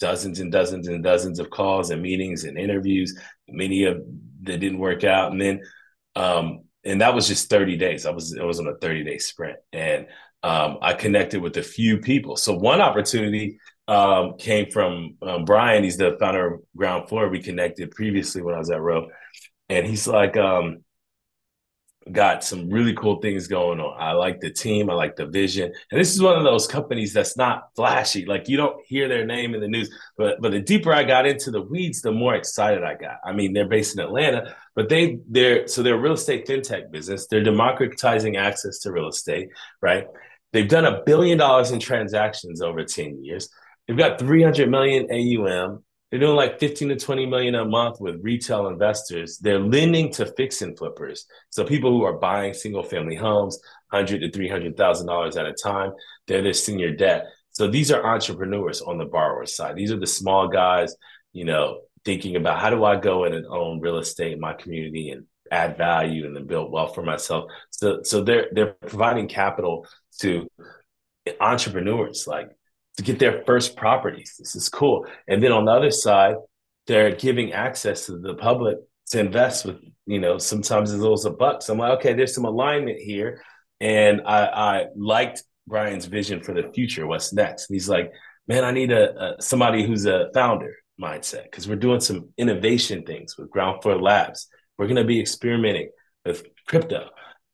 dozens 0.00 0.40
and 0.40 0.50
dozens 0.50 0.88
and 0.88 1.04
dozens 1.04 1.38
of 1.38 1.50
calls 1.50 1.90
and 1.90 2.02
meetings 2.02 2.44
and 2.44 2.58
interviews, 2.58 3.16
many 3.48 3.84
of 3.84 4.02
that 4.42 4.58
didn't 4.58 4.78
work 4.78 5.04
out. 5.04 5.30
And 5.30 5.40
then, 5.40 5.60
um, 6.16 6.64
and 6.84 7.00
that 7.02 7.14
was 7.14 7.28
just 7.28 7.50
30 7.50 7.76
days. 7.76 8.06
I 8.06 8.10
was, 8.10 8.32
it 8.32 8.42
was 8.42 8.58
on 8.58 8.66
a 8.66 8.74
30 8.76 9.04
day 9.04 9.18
sprint 9.18 9.58
and, 9.72 10.06
um, 10.42 10.78
I 10.80 10.94
connected 10.94 11.42
with 11.42 11.58
a 11.58 11.62
few 11.62 11.98
people. 11.98 12.36
So 12.36 12.54
one 12.54 12.80
opportunity, 12.80 13.58
um, 13.86 14.38
came 14.38 14.70
from, 14.70 15.16
um, 15.20 15.44
Brian. 15.44 15.84
He's 15.84 15.98
the 15.98 16.16
founder 16.18 16.54
of 16.54 16.60
Groundfloor. 16.76 17.30
We 17.30 17.42
connected 17.42 17.90
previously 17.90 18.40
when 18.40 18.54
I 18.54 18.58
was 18.58 18.70
at 18.70 18.80
Rhove 18.80 19.10
and 19.68 19.86
he's 19.86 20.08
like, 20.08 20.36
um, 20.36 20.82
got 22.12 22.42
some 22.42 22.70
really 22.70 22.94
cool 22.94 23.20
things 23.20 23.46
going 23.46 23.78
on. 23.78 23.94
I 24.00 24.12
like 24.12 24.40
the 24.40 24.50
team, 24.50 24.88
I 24.88 24.94
like 24.94 25.16
the 25.16 25.26
vision. 25.26 25.72
And 25.90 26.00
this 26.00 26.14
is 26.14 26.22
one 26.22 26.36
of 26.36 26.44
those 26.44 26.66
companies 26.66 27.12
that's 27.12 27.36
not 27.36 27.68
flashy. 27.76 28.24
Like 28.24 28.48
you 28.48 28.56
don't 28.56 28.76
hear 28.86 29.06
their 29.06 29.26
name 29.26 29.54
in 29.54 29.60
the 29.60 29.68
news, 29.68 29.90
but 30.16 30.40
but 30.40 30.52
the 30.52 30.60
deeper 30.60 30.92
I 30.92 31.04
got 31.04 31.26
into 31.26 31.50
the 31.50 31.62
weeds, 31.62 32.00
the 32.00 32.12
more 32.12 32.34
excited 32.34 32.82
I 32.82 32.94
got. 32.94 33.18
I 33.24 33.32
mean, 33.32 33.52
they're 33.52 33.68
based 33.68 33.94
in 33.94 34.00
Atlanta, 34.00 34.56
but 34.74 34.88
they 34.88 35.18
they're 35.28 35.68
so 35.68 35.82
they're 35.82 35.94
a 35.94 36.00
real 36.00 36.14
estate 36.14 36.46
fintech 36.46 36.90
business. 36.90 37.26
They're 37.26 37.44
democratizing 37.44 38.36
access 38.36 38.78
to 38.80 38.92
real 38.92 39.08
estate, 39.08 39.50
right? 39.82 40.06
They've 40.52 40.68
done 40.68 40.86
a 40.86 41.02
billion 41.04 41.38
dollars 41.38 41.70
in 41.70 41.78
transactions 41.78 42.60
over 42.60 42.84
10 42.84 43.24
years. 43.24 43.48
They've 43.86 43.96
got 43.96 44.18
300 44.18 44.68
million 44.68 45.06
AUM. 45.10 45.84
They're 46.10 46.20
doing 46.20 46.36
like 46.36 46.58
15 46.58 46.88
to 46.88 46.96
20 46.96 47.26
million 47.26 47.54
a 47.54 47.64
month 47.64 48.00
with 48.00 48.20
retail 48.22 48.66
investors. 48.66 49.38
They're 49.38 49.60
lending 49.60 50.12
to 50.14 50.26
fix 50.26 50.60
and 50.60 50.76
flippers. 50.76 51.26
So 51.50 51.64
people 51.64 51.90
who 51.90 52.02
are 52.02 52.18
buying 52.18 52.52
single 52.52 52.82
family 52.82 53.14
homes, 53.14 53.60
100 53.90 54.20
to 54.20 54.30
300,000 54.30 55.06
dollars 55.06 55.36
at 55.36 55.46
a 55.46 55.52
time, 55.52 55.92
they're 56.26 56.42
their 56.42 56.52
senior 56.52 56.94
debt. 56.94 57.26
So 57.52 57.68
these 57.68 57.90
are 57.92 58.04
entrepreneurs 58.04 58.80
on 58.80 58.98
the 58.98 59.04
borrower 59.04 59.46
side. 59.46 59.76
These 59.76 59.92
are 59.92 59.98
the 59.98 60.06
small 60.06 60.48
guys, 60.48 60.96
you 61.32 61.44
know, 61.44 61.82
thinking 62.04 62.36
about 62.36 62.60
how 62.60 62.70
do 62.70 62.84
I 62.84 62.96
go 62.96 63.24
in 63.24 63.34
and 63.34 63.46
own 63.46 63.80
real 63.80 63.98
estate 63.98 64.32
in 64.32 64.40
my 64.40 64.54
community 64.54 65.10
and 65.10 65.26
add 65.50 65.76
value 65.76 66.26
and 66.26 66.34
then 66.34 66.46
build 66.46 66.72
wealth 66.72 66.94
for 66.94 67.02
myself. 67.02 67.50
So 67.70 68.00
so 68.02 68.22
they're 68.22 68.48
they're 68.52 68.74
providing 68.86 69.28
capital 69.28 69.86
to 70.20 70.48
entrepreneurs 71.40 72.26
like 72.26 72.50
to 73.00 73.06
get 73.06 73.18
their 73.18 73.42
first 73.46 73.76
properties. 73.76 74.34
This 74.38 74.54
is 74.54 74.68
cool. 74.68 75.06
And 75.26 75.42
then 75.42 75.52
on 75.52 75.64
the 75.64 75.72
other 75.72 75.90
side, 75.90 76.34
they're 76.86 77.14
giving 77.14 77.54
access 77.54 78.04
to 78.06 78.18
the 78.18 78.34
public 78.34 78.76
to 79.10 79.20
invest 79.20 79.64
with, 79.64 79.78
you 80.04 80.20
know, 80.20 80.36
sometimes 80.36 80.92
as 80.92 81.00
little 81.00 81.14
as 81.14 81.24
a 81.24 81.30
buck. 81.30 81.62
So 81.62 81.72
I'm 81.72 81.78
like, 81.78 81.98
okay, 81.98 82.12
there's 82.12 82.34
some 82.34 82.44
alignment 82.44 82.98
here. 82.98 83.42
And 83.80 84.20
I, 84.26 84.44
I 84.44 84.86
liked 84.94 85.42
Brian's 85.66 86.04
vision 86.04 86.42
for 86.42 86.52
the 86.52 86.70
future. 86.74 87.06
What's 87.06 87.32
next? 87.32 87.70
And 87.70 87.74
he's 87.74 87.88
like, 87.88 88.12
man, 88.46 88.64
I 88.66 88.70
need 88.70 88.92
a, 88.92 89.38
a 89.38 89.42
somebody 89.42 89.82
who's 89.86 90.04
a 90.04 90.28
founder 90.34 90.74
mindset 91.00 91.44
because 91.44 91.66
we're 91.66 91.76
doing 91.76 92.00
some 92.00 92.28
innovation 92.36 93.04
things 93.04 93.38
with 93.38 93.50
Groundfloor 93.50 93.98
Labs. 93.98 94.46
We're 94.76 94.88
going 94.88 94.96
to 94.96 95.04
be 95.04 95.20
experimenting 95.20 95.88
with 96.26 96.44
crypto. 96.68 97.08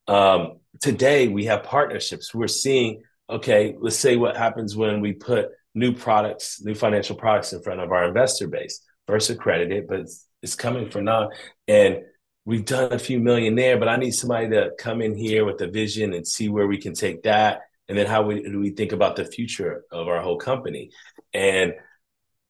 Um, 0.08 0.58
today, 0.80 1.28
we 1.28 1.44
have 1.44 1.62
partnerships. 1.62 2.34
We're 2.34 2.48
seeing 2.48 3.04
okay, 3.28 3.74
let's 3.78 3.96
say 3.96 4.16
what 4.16 4.36
happens 4.36 4.76
when 4.76 5.00
we 5.00 5.12
put 5.12 5.48
new 5.74 5.92
products, 5.92 6.62
new 6.62 6.74
financial 6.74 7.16
products 7.16 7.52
in 7.52 7.62
front 7.62 7.80
of 7.80 7.92
our 7.92 8.04
investor 8.04 8.48
base. 8.48 8.82
First 9.06 9.30
accredited, 9.30 9.86
but 9.88 10.00
it's, 10.00 10.26
it's 10.42 10.54
coming 10.54 10.90
for 10.90 11.00
now. 11.00 11.30
And 11.68 12.00
we've 12.44 12.64
done 12.64 12.92
a 12.92 12.98
few 12.98 13.20
million 13.20 13.54
there, 13.54 13.78
but 13.78 13.88
I 13.88 13.96
need 13.96 14.12
somebody 14.12 14.48
to 14.50 14.70
come 14.78 15.02
in 15.02 15.14
here 15.14 15.44
with 15.44 15.60
a 15.60 15.68
vision 15.68 16.14
and 16.14 16.26
see 16.26 16.48
where 16.48 16.66
we 16.66 16.78
can 16.78 16.94
take 16.94 17.22
that. 17.24 17.62
And 17.88 17.96
then 17.96 18.06
how 18.06 18.22
we, 18.22 18.42
do 18.42 18.58
we 18.58 18.70
think 18.70 18.92
about 18.92 19.16
the 19.16 19.24
future 19.24 19.84
of 19.92 20.08
our 20.08 20.20
whole 20.20 20.38
company? 20.38 20.90
And 21.32 21.74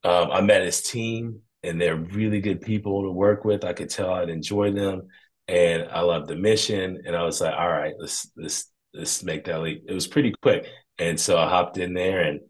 um, 0.05 0.31
I 0.31 0.41
met 0.41 0.63
his 0.63 0.83
team 0.83 1.41
and 1.63 1.81
they're 1.81 1.97
really 1.97 2.41
good 2.41 2.61
people 2.61 3.03
to 3.03 3.11
work 3.11 3.45
with. 3.45 3.65
I 3.65 3.73
could 3.73 3.91
tell 3.91 4.13
I'd 4.13 4.29
enjoy 4.29 4.73
them, 4.73 5.09
and 5.49 5.89
I 5.91 6.01
love 6.01 6.29
the 6.29 6.37
mission. 6.37 7.03
And 7.05 7.17
I 7.17 7.25
was 7.25 7.41
like, 7.41 7.55
all 7.55 7.69
right, 7.69 7.95
let's 7.99 8.31
let's 8.37 8.71
let's 8.97 9.23
make 9.23 9.45
that 9.45 9.61
leap. 9.61 9.85
It 9.87 9.95
was 9.95 10.07
pretty 10.07 10.35
quick, 10.43 10.67
and 10.99 11.19
so 11.19 11.39
I 11.39 11.49
hopped 11.49 11.79
in 11.79 11.95
there 11.95 12.21
and 12.21 12.41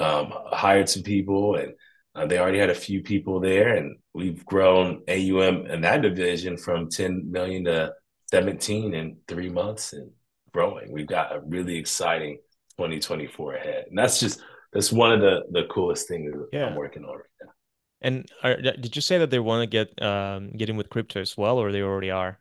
um, 0.00 0.32
hired 0.46 0.88
some 0.88 1.02
people, 1.02 1.56
and 1.56 1.72
uh, 2.14 2.26
they 2.26 2.38
already 2.38 2.58
had 2.58 2.70
a 2.70 2.74
few 2.74 3.02
people 3.02 3.40
there, 3.40 3.76
and 3.76 3.96
we've 4.14 4.44
grown 4.44 5.02
AUM 5.08 5.66
in 5.66 5.80
that 5.82 6.02
division 6.02 6.56
from 6.56 6.90
10 6.90 7.30
million 7.30 7.64
to 7.64 7.92
17 8.30 8.94
in 8.94 9.18
three 9.28 9.48
months, 9.48 9.92
and 9.92 10.10
growing. 10.52 10.92
We've 10.92 11.06
got 11.06 11.34
a 11.34 11.40
really 11.40 11.76
exciting 11.76 12.38
2024 12.78 13.54
ahead, 13.54 13.84
and 13.88 13.98
that's 13.98 14.20
just 14.20 14.40
that's 14.72 14.92
one 14.92 15.12
of 15.12 15.20
the 15.20 15.42
the 15.50 15.64
coolest 15.70 16.08
things 16.08 16.32
yeah. 16.52 16.66
I'm 16.66 16.76
working 16.76 17.04
on 17.04 17.16
right 17.16 17.24
now. 17.42 17.52
And 18.04 18.28
are, 18.42 18.60
did 18.60 18.96
you 18.96 19.02
say 19.02 19.18
that 19.18 19.30
they 19.30 19.38
want 19.38 19.62
to 19.62 19.66
get 19.66 20.02
um, 20.02 20.52
get 20.52 20.68
in 20.68 20.76
with 20.76 20.90
crypto 20.90 21.20
as 21.20 21.36
well, 21.36 21.58
or 21.58 21.72
they 21.72 21.82
already 21.82 22.10
are? 22.10 22.38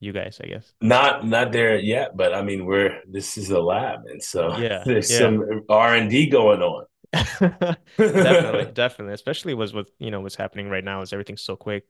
You 0.00 0.12
guys, 0.12 0.40
I 0.42 0.46
guess. 0.46 0.72
Not 0.80 1.26
not 1.26 1.50
there 1.50 1.76
yet, 1.76 2.16
but 2.16 2.32
I 2.32 2.42
mean, 2.42 2.66
we're 2.66 3.00
this 3.08 3.36
is 3.36 3.50
a 3.50 3.60
lab, 3.60 4.00
and 4.06 4.22
so 4.22 4.56
yeah, 4.56 4.82
there's 4.86 5.10
yeah. 5.10 5.18
some 5.18 5.64
R 5.68 5.96
and 5.96 6.08
D 6.08 6.28
going 6.28 6.62
on. 6.62 6.86
definitely, 7.12 8.70
definitely, 8.72 9.14
especially 9.14 9.54
was 9.54 9.74
what 9.74 9.90
you 9.98 10.10
know 10.10 10.20
what's 10.20 10.36
happening 10.36 10.68
right 10.68 10.84
now 10.84 11.02
is 11.02 11.12
everything's 11.12 11.42
so 11.42 11.56
quick. 11.56 11.84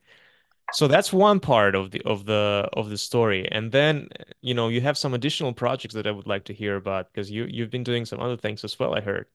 So 0.73 0.87
that's 0.87 1.13
one 1.13 1.41
part 1.41 1.75
of 1.75 1.91
the 1.91 2.01
of 2.03 2.25
the 2.25 2.69
of 2.73 2.89
the 2.89 2.99
story, 2.99 3.47
and 3.51 3.73
then 3.73 4.09
you 4.41 4.55
know 4.55 4.69
you 4.69 4.81
have 4.81 4.97
some 4.97 5.15
additional 5.15 5.53
projects 5.53 5.95
that 5.95 6.07
I 6.07 6.11
would 6.11 6.27
like 6.27 6.45
to 6.45 6.55
hear 6.55 6.77
about 6.77 7.13
because 7.13 7.31
you 7.31 7.47
you've 7.49 7.71
been 7.71 7.85
doing 7.85 8.05
some 8.05 8.21
other 8.21 8.37
things 8.37 8.65
as 8.65 8.79
well. 8.79 8.95
I 8.95 9.01
heard. 9.01 9.27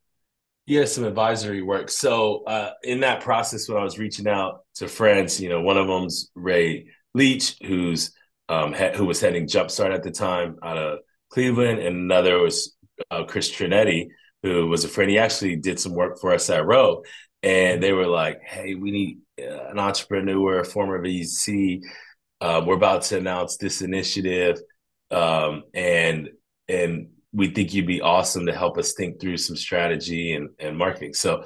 Yeah, 0.66 0.86
some 0.86 1.04
advisory 1.04 1.62
work. 1.62 1.90
So 1.90 2.46
uh, 2.46 2.72
in 2.84 3.02
that 3.02 3.22
process, 3.22 3.68
when 3.68 3.78
I 3.78 3.84
was 3.84 4.00
reaching 4.00 4.28
out 4.28 4.62
to 4.76 4.88
friends, 4.88 5.42
you 5.42 5.50
know, 5.50 5.62
one 5.62 5.78
of 5.78 5.88
them's 5.88 6.32
Ray 6.36 6.88
Leach, 7.14 7.58
who's 7.66 8.14
um, 8.50 8.74
who 8.74 9.06
was 9.06 9.22
heading 9.22 9.48
Jumpstart 9.48 9.94
at 9.94 10.04
the 10.04 10.12
time 10.12 10.58
out 10.64 10.78
of 10.78 11.00
Cleveland, 11.30 11.80
and 11.80 11.96
another 11.96 12.40
was 12.40 12.76
uh, 13.12 13.24
Chris 13.24 13.52
Trinetti, 13.52 14.10
who 14.42 14.68
was 14.68 14.84
a 14.84 14.88
friend. 14.88 15.10
He 15.10 15.18
actually 15.18 15.56
did 15.56 15.80
some 15.80 15.94
work 15.94 16.20
for 16.20 16.34
us 16.34 16.50
at 16.50 16.66
Rhove, 16.66 17.06
and 17.42 17.82
they 17.82 17.94
were 17.94 18.08
like, 18.08 18.42
"Hey, 18.46 18.76
we 18.76 18.92
need 18.92 19.20
uh, 19.42 19.70
an 19.70 19.80
entrepreneur, 19.80 20.64
former 20.64 21.02
VC. 21.02 21.82
Uh, 22.42 22.62
we're 22.66 22.76
about 22.76 23.04
to 23.04 23.18
announce 23.18 23.58
this 23.58 23.82
initiative, 23.82 24.60
um, 25.12 25.64
and 25.74 26.30
and 26.68 27.10
we 27.34 27.50
think 27.50 27.74
you'd 27.74 27.88
be 27.88 28.02
awesome 28.02 28.46
to 28.46 28.54
help 28.54 28.78
us 28.78 28.94
think 28.94 29.20
through 29.20 29.38
some 29.38 29.56
strategy 29.56 30.34
and, 30.34 30.50
and 30.60 30.78
marketing. 30.78 31.14
So 31.14 31.44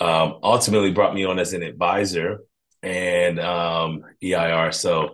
um, 0.00 0.38
ultimately 0.42 0.90
brought 0.90 1.14
me 1.14 1.24
on 1.24 1.38
as 1.38 1.52
an 1.52 1.62
advisor 1.62 2.40
and 2.82 3.38
um, 3.38 4.02
EIR. 4.22 4.72
So 4.72 5.10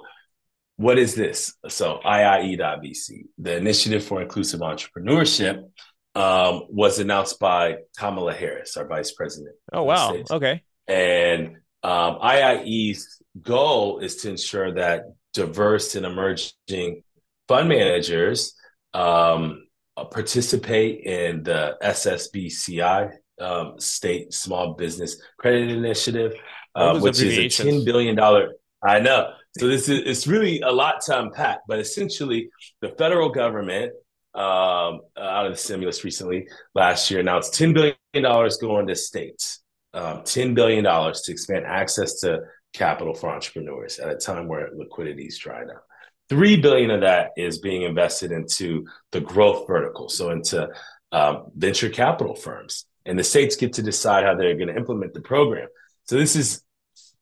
what 0.78 0.96
is 0.96 1.16
this? 1.16 1.54
So 1.68 2.00
IIE.VC, 2.04 3.24
the 3.36 3.56
Initiative 3.56 4.04
for 4.04 4.22
Inclusive 4.22 4.60
Entrepreneurship, 4.60 5.64
um, 6.14 6.62
was 6.68 7.00
announced 7.00 7.40
by 7.40 7.78
Kamala 7.98 8.32
Harris, 8.32 8.76
our 8.76 8.86
vice 8.86 9.12
president. 9.12 9.56
Oh, 9.72 9.82
wow. 9.82 10.16
Okay. 10.30 10.62
And 10.86 11.56
um, 11.82 12.18
IIE's 12.20 13.20
goal 13.42 13.98
is 13.98 14.16
to 14.22 14.30
ensure 14.30 14.72
that 14.74 15.06
diverse 15.34 15.96
and 15.96 16.06
emerging 16.06 17.02
fund 17.48 17.68
managers 17.68 18.54
um, 18.94 19.66
uh, 19.96 20.04
participate 20.04 21.04
in 21.04 21.42
the 21.42 21.76
SSBCI 21.82 23.10
um, 23.40 23.80
State 23.80 24.32
Small 24.32 24.74
Business 24.74 25.20
Credit 25.38 25.70
Initiative, 25.70 26.34
uh, 26.76 27.00
which 27.00 27.20
is 27.20 27.36
a 27.36 27.48
ten 27.48 27.84
billion 27.84 28.14
dollar. 28.14 28.52
I 28.82 29.00
know. 29.00 29.32
So 29.58 29.66
this 29.66 29.88
is 29.88 30.02
it's 30.06 30.26
really 30.26 30.60
a 30.60 30.70
lot 30.70 31.00
to 31.06 31.18
unpack, 31.18 31.60
but 31.66 31.80
essentially, 31.80 32.50
the 32.80 32.90
federal 32.90 33.28
government 33.28 33.92
um, 34.34 35.00
out 35.16 35.46
of 35.46 35.52
the 35.52 35.56
stimulus 35.56 36.04
recently 36.04 36.48
last 36.74 37.10
year 37.10 37.20
announced 37.20 37.54
ten 37.54 37.72
billion 37.72 37.96
dollars 38.22 38.56
going 38.58 38.86
to 38.86 38.94
states, 38.94 39.60
um, 39.94 40.22
ten 40.24 40.54
billion 40.54 40.84
dollars 40.84 41.22
to 41.22 41.32
expand 41.32 41.66
access 41.66 42.20
to 42.20 42.40
capital 42.72 43.14
for 43.14 43.30
entrepreneurs 43.30 43.98
at 43.98 44.10
a 44.10 44.16
time 44.16 44.46
where 44.46 44.70
liquidity 44.76 45.24
is 45.24 45.38
drying 45.38 45.70
up. 45.70 45.84
Three 46.28 46.56
billion 46.56 46.90
of 46.90 47.00
that 47.00 47.30
is 47.36 47.58
being 47.58 47.82
invested 47.82 48.30
into 48.30 48.86
the 49.10 49.20
growth 49.20 49.66
vertical, 49.66 50.08
so 50.08 50.30
into 50.30 50.68
um, 51.10 51.46
venture 51.56 51.88
capital 51.88 52.36
firms, 52.36 52.84
and 53.06 53.18
the 53.18 53.24
states 53.24 53.56
get 53.56 53.72
to 53.72 53.82
decide 53.82 54.24
how 54.24 54.34
they're 54.36 54.54
going 54.54 54.68
to 54.68 54.76
implement 54.76 55.14
the 55.14 55.22
program. 55.22 55.68
So 56.04 56.16
this 56.16 56.36
is 56.36 56.62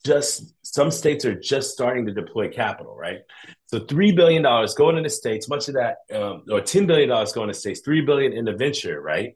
just 0.07 0.55
some 0.63 0.91
states 0.91 1.25
are 1.25 1.39
just 1.39 1.73
starting 1.73 2.07
to 2.07 2.13
deploy 2.13 2.49
capital, 2.49 2.95
right? 2.95 3.21
So 3.67 3.81
three 3.81 4.13
billion 4.13 4.43
dollars 4.43 4.75
going 4.75 4.97
into 4.97 5.11
states, 5.11 5.49
much 5.49 5.69
of 5.69 5.75
that, 5.75 5.97
um, 6.15 6.45
or 6.51 6.61
ten 6.61 6.87
billion 6.87 7.09
dollars 7.09 7.33
going 7.33 7.49
to 7.49 7.55
states, 7.55 7.81
three 7.81 8.03
billion 8.03 8.33
into 8.33 8.57
venture, 8.57 9.01
right, 9.01 9.35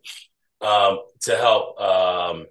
um, 0.60 1.00
to 1.22 1.36
help 1.36 1.80
um, 1.80 2.46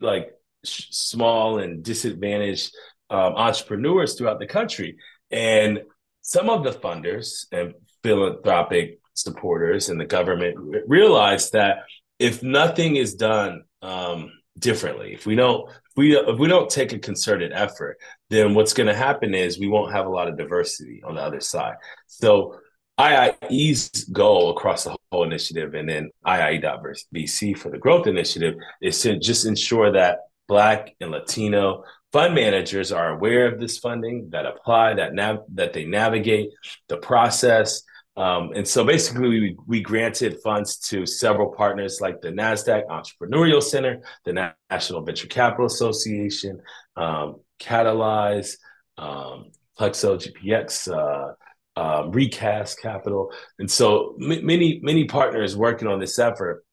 like 0.00 0.30
sh- 0.64 0.86
small 0.90 1.58
and 1.58 1.82
disadvantaged 1.82 2.74
um, 3.10 3.34
entrepreneurs 3.34 4.14
throughout 4.14 4.38
the 4.38 4.46
country, 4.46 4.96
and 5.30 5.82
some 6.22 6.48
of 6.48 6.64
the 6.64 6.72
funders 6.72 7.46
and 7.52 7.74
philanthropic 8.02 9.00
supporters 9.14 9.88
and 9.88 10.00
the 10.00 10.04
government 10.06 10.56
realize 10.86 11.50
that 11.50 11.78
if 12.18 12.42
nothing 12.42 12.96
is 12.96 13.14
done 13.14 13.64
um, 13.82 14.30
differently, 14.58 15.12
if 15.12 15.26
we 15.26 15.34
don't 15.34 15.70
we 15.96 16.16
if 16.16 16.38
we 16.38 16.48
don't 16.48 16.70
take 16.70 16.92
a 16.92 16.98
concerted 16.98 17.52
effort, 17.52 17.98
then 18.30 18.54
what's 18.54 18.74
going 18.74 18.88
to 18.88 18.94
happen 18.94 19.34
is 19.34 19.58
we 19.58 19.68
won't 19.68 19.92
have 19.92 20.06
a 20.06 20.10
lot 20.10 20.28
of 20.28 20.36
diversity 20.36 21.02
on 21.04 21.14
the 21.14 21.22
other 21.22 21.40
side. 21.40 21.74
So 22.06 22.58
IIE's 22.98 24.04
goal 24.04 24.50
across 24.50 24.84
the 24.84 24.96
whole 25.10 25.24
initiative 25.24 25.74
and 25.74 25.88
then 25.88 26.10
IIE.VC 26.26 27.58
for 27.58 27.70
the 27.70 27.78
growth 27.78 28.06
initiative 28.06 28.54
is 28.80 29.00
to 29.02 29.18
just 29.18 29.44
ensure 29.44 29.92
that 29.92 30.20
Black 30.48 30.94
and 31.00 31.10
Latino 31.10 31.84
fund 32.12 32.34
managers 32.34 32.92
are 32.92 33.10
aware 33.10 33.52
of 33.52 33.60
this 33.60 33.78
funding 33.78 34.30
that 34.30 34.46
apply 34.46 34.94
that 34.94 35.12
nav- 35.12 35.44
that 35.54 35.72
they 35.72 35.84
navigate 35.84 36.50
the 36.88 36.96
process 36.96 37.82
um, 38.16 38.52
and 38.54 38.66
so 38.66 38.84
basically 38.84 39.28
we, 39.28 39.56
we 39.66 39.80
granted 39.80 40.38
funds 40.42 40.78
to 40.78 41.06
several 41.06 41.52
partners 41.52 42.00
like 42.00 42.20
the 42.20 42.30
nasdaq 42.30 42.86
entrepreneurial 42.88 43.62
center 43.62 44.00
the 44.24 44.52
national 44.70 45.02
venture 45.02 45.28
capital 45.28 45.66
association 45.66 46.60
um, 46.96 47.36
catalyze 47.60 48.56
um, 48.98 49.50
plexo 49.78 50.16
gpx 50.18 50.90
uh, 50.92 51.32
um, 51.76 52.10
recast 52.10 52.80
capital. 52.80 53.32
And 53.58 53.70
so 53.70 54.16
m- 54.20 54.46
many 54.46 54.80
many 54.82 55.04
partners 55.04 55.54
working 55.54 55.88
on 55.88 56.00
this 56.00 56.18
effort 56.18 56.64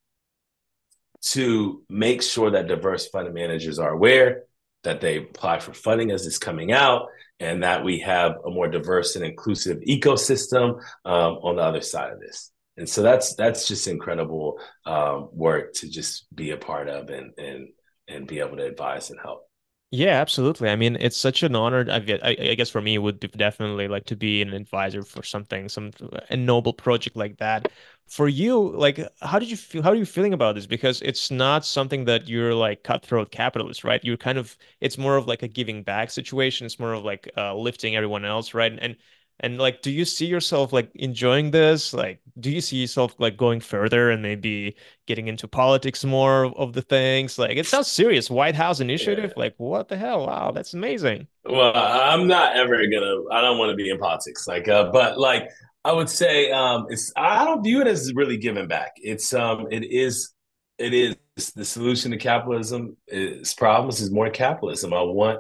to 1.24 1.84
make 1.90 2.22
sure 2.22 2.52
that 2.52 2.68
diverse 2.68 3.08
fund 3.10 3.34
managers 3.34 3.80
are 3.80 3.92
aware 3.92 4.44
that 4.84 5.02
they 5.02 5.18
apply 5.18 5.60
for 5.60 5.74
funding 5.74 6.12
as 6.12 6.26
it's 6.26 6.38
coming 6.38 6.72
out, 6.72 7.08
and 7.40 7.64
that 7.64 7.84
we 7.84 8.00
have 8.00 8.38
a 8.46 8.50
more 8.50 8.68
diverse 8.68 9.16
and 9.16 9.26
inclusive 9.26 9.80
ecosystem 9.88 10.80
um, 11.06 11.34
on 11.44 11.56
the 11.56 11.62
other 11.62 11.82
side 11.82 12.12
of 12.12 12.20
this. 12.20 12.52
And 12.78 12.90
so 12.90 13.04
that's 13.04 13.36
that's 13.36 13.68
just 13.68 13.88
incredible 13.88 14.60
um, 14.86 15.30
work 15.32 15.74
to 15.76 15.90
just 15.90 16.26
be 16.34 16.52
a 16.52 16.58
part 16.58 16.90
of 16.90 17.10
and 17.10 17.32
and 17.38 17.68
and 18.08 18.28
be 18.28 18.40
able 18.40 18.58
to 18.58 18.66
advise 18.66 19.10
and 19.10 19.20
help. 19.22 19.48
Yeah, 19.96 20.20
absolutely. 20.20 20.70
I 20.70 20.76
mean, 20.76 20.96
it's 21.00 21.16
such 21.16 21.44
an 21.44 21.56
honor. 21.56 21.86
I, 21.88 22.00
guess 22.00 22.70
for 22.72 22.82
me, 22.82 22.96
it 22.96 22.98
would 22.98 23.20
definitely 23.20 23.88
like 23.88 24.06
to 24.06 24.16
be 24.16 24.42
an 24.42 24.52
advisor 24.52 25.04
for 25.04 25.22
something, 25.22 25.70
some 25.70 25.92
a 26.32 26.36
noble 26.36 26.74
project 26.74 27.16
like 27.16 27.38
that. 27.38 27.68
For 28.08 28.28
you, 28.28 28.72
like, 28.76 29.00
how 29.22 29.38
did 29.38 29.50
you 29.52 29.56
feel? 29.58 29.84
How 29.84 29.92
are 29.92 29.96
you 29.96 30.06
feeling 30.06 30.34
about 30.34 30.56
this? 30.56 30.66
Because 30.66 31.02
it's 31.04 31.30
not 31.30 31.64
something 31.64 32.06
that 32.06 32.28
you're 32.28 32.56
like 32.56 32.84
cutthroat 32.84 33.32
capitalist, 33.32 33.84
right? 33.84 34.04
You're 34.04 34.18
kind 34.18 34.38
of, 34.40 34.58
it's 34.82 34.98
more 34.98 35.16
of 35.16 35.28
like 35.28 35.44
a 35.44 35.48
giving 35.48 35.84
back 35.84 36.10
situation. 36.10 36.66
It's 36.66 36.80
more 36.80 36.94
of 36.94 37.04
like 37.04 37.30
uh, 37.38 37.56
lifting 37.56 37.96
everyone 37.96 38.26
else, 38.26 38.54
right? 38.56 38.74
And 38.82 38.98
and 39.40 39.58
like, 39.60 39.82
do 39.84 39.92
you 39.92 40.06
see 40.06 40.26
yourself 40.26 40.74
like 40.74 40.92
enjoying 40.96 41.52
this? 41.52 41.94
Like, 41.94 42.20
do 42.40 42.50
you 42.50 42.62
see 42.62 42.78
yourself 42.78 43.16
like 43.20 43.38
going 43.38 43.60
further 43.60 44.10
and 44.10 44.22
maybe 44.22 44.76
getting 45.06 45.28
into 45.28 45.48
politics 45.48 46.04
more 46.04 46.46
of 46.58 46.74
the 46.74 46.82
things? 46.82 47.38
Like, 47.38 47.58
it 47.58 47.66
sounds 47.66 47.88
serious. 47.88 48.30
White 48.30 48.56
House 48.56 48.80
initiative. 48.80 49.34
Yeah. 49.36 49.44
Like, 49.44 49.56
what 49.58 49.88
the 49.88 49.98
hell? 49.98 50.26
Wow, 50.26 50.52
that's 50.52 50.74
amazing. 50.74 51.28
Well, 51.46 51.74
I'm 51.76 52.28
not 52.28 52.56
ever 52.56 52.76
gonna. 52.88 53.24
I 53.32 53.42
don't 53.42 53.58
want 53.58 53.70
to 53.70 53.76
be 53.76 53.90
in 53.90 54.00
politics. 54.00 54.48
Like, 54.48 54.68
uh, 54.68 54.92
but 54.92 55.20
like, 55.20 55.50
I 55.86 55.92
would 55.92 56.10
say, 56.10 56.52
um, 56.52 56.88
it's. 56.90 57.12
I 57.16 57.46
don't 57.46 57.64
view 57.64 57.82
it 57.82 57.88
as 57.88 58.14
really 58.14 58.38
giving 58.38 58.68
back. 58.68 58.94
It's. 58.98 59.34
Um, 59.34 59.68
it 59.72 59.84
is. 59.84 60.32
It 60.80 60.94
is 60.94 61.16
the 61.56 61.66
solution 61.66 62.12
to 62.12 62.18
capitalism. 62.18 62.98
Its 63.08 63.54
problems 63.54 64.02
is 64.02 64.12
more 64.12 64.30
capitalism. 64.30 64.94
I 64.94 65.02
want 65.02 65.40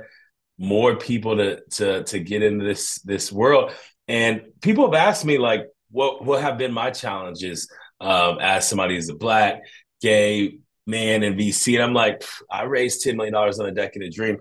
more 0.59 0.95
people 0.95 1.37
to 1.37 1.61
to 1.71 2.03
to 2.03 2.19
get 2.19 2.43
into 2.43 2.65
this 2.65 2.99
this 3.01 3.31
world. 3.31 3.71
And 4.07 4.41
people 4.61 4.85
have 4.85 4.93
asked 4.93 5.25
me 5.25 5.37
like, 5.37 5.67
what 5.93 6.25
what 6.25 6.41
have 6.41 6.57
been 6.57 6.73
my 6.73 6.89
challenges 6.89 7.69
um, 8.01 8.39
as 8.41 8.67
somebody 8.67 8.95
who's 8.95 9.09
a 9.09 9.15
black, 9.15 9.61
gay 10.01 10.57
man 10.85 11.23
in 11.23 11.35
VC, 11.35 11.75
and 11.75 11.83
I'm 11.83 11.93
like, 11.93 12.25
I 12.51 12.63
raised 12.63 13.03
ten 13.03 13.15
million 13.15 13.33
dollars 13.33 13.59
on 13.59 13.67
a 13.67 13.71
decade 13.71 14.03
of 14.03 14.13
dream. 14.13 14.39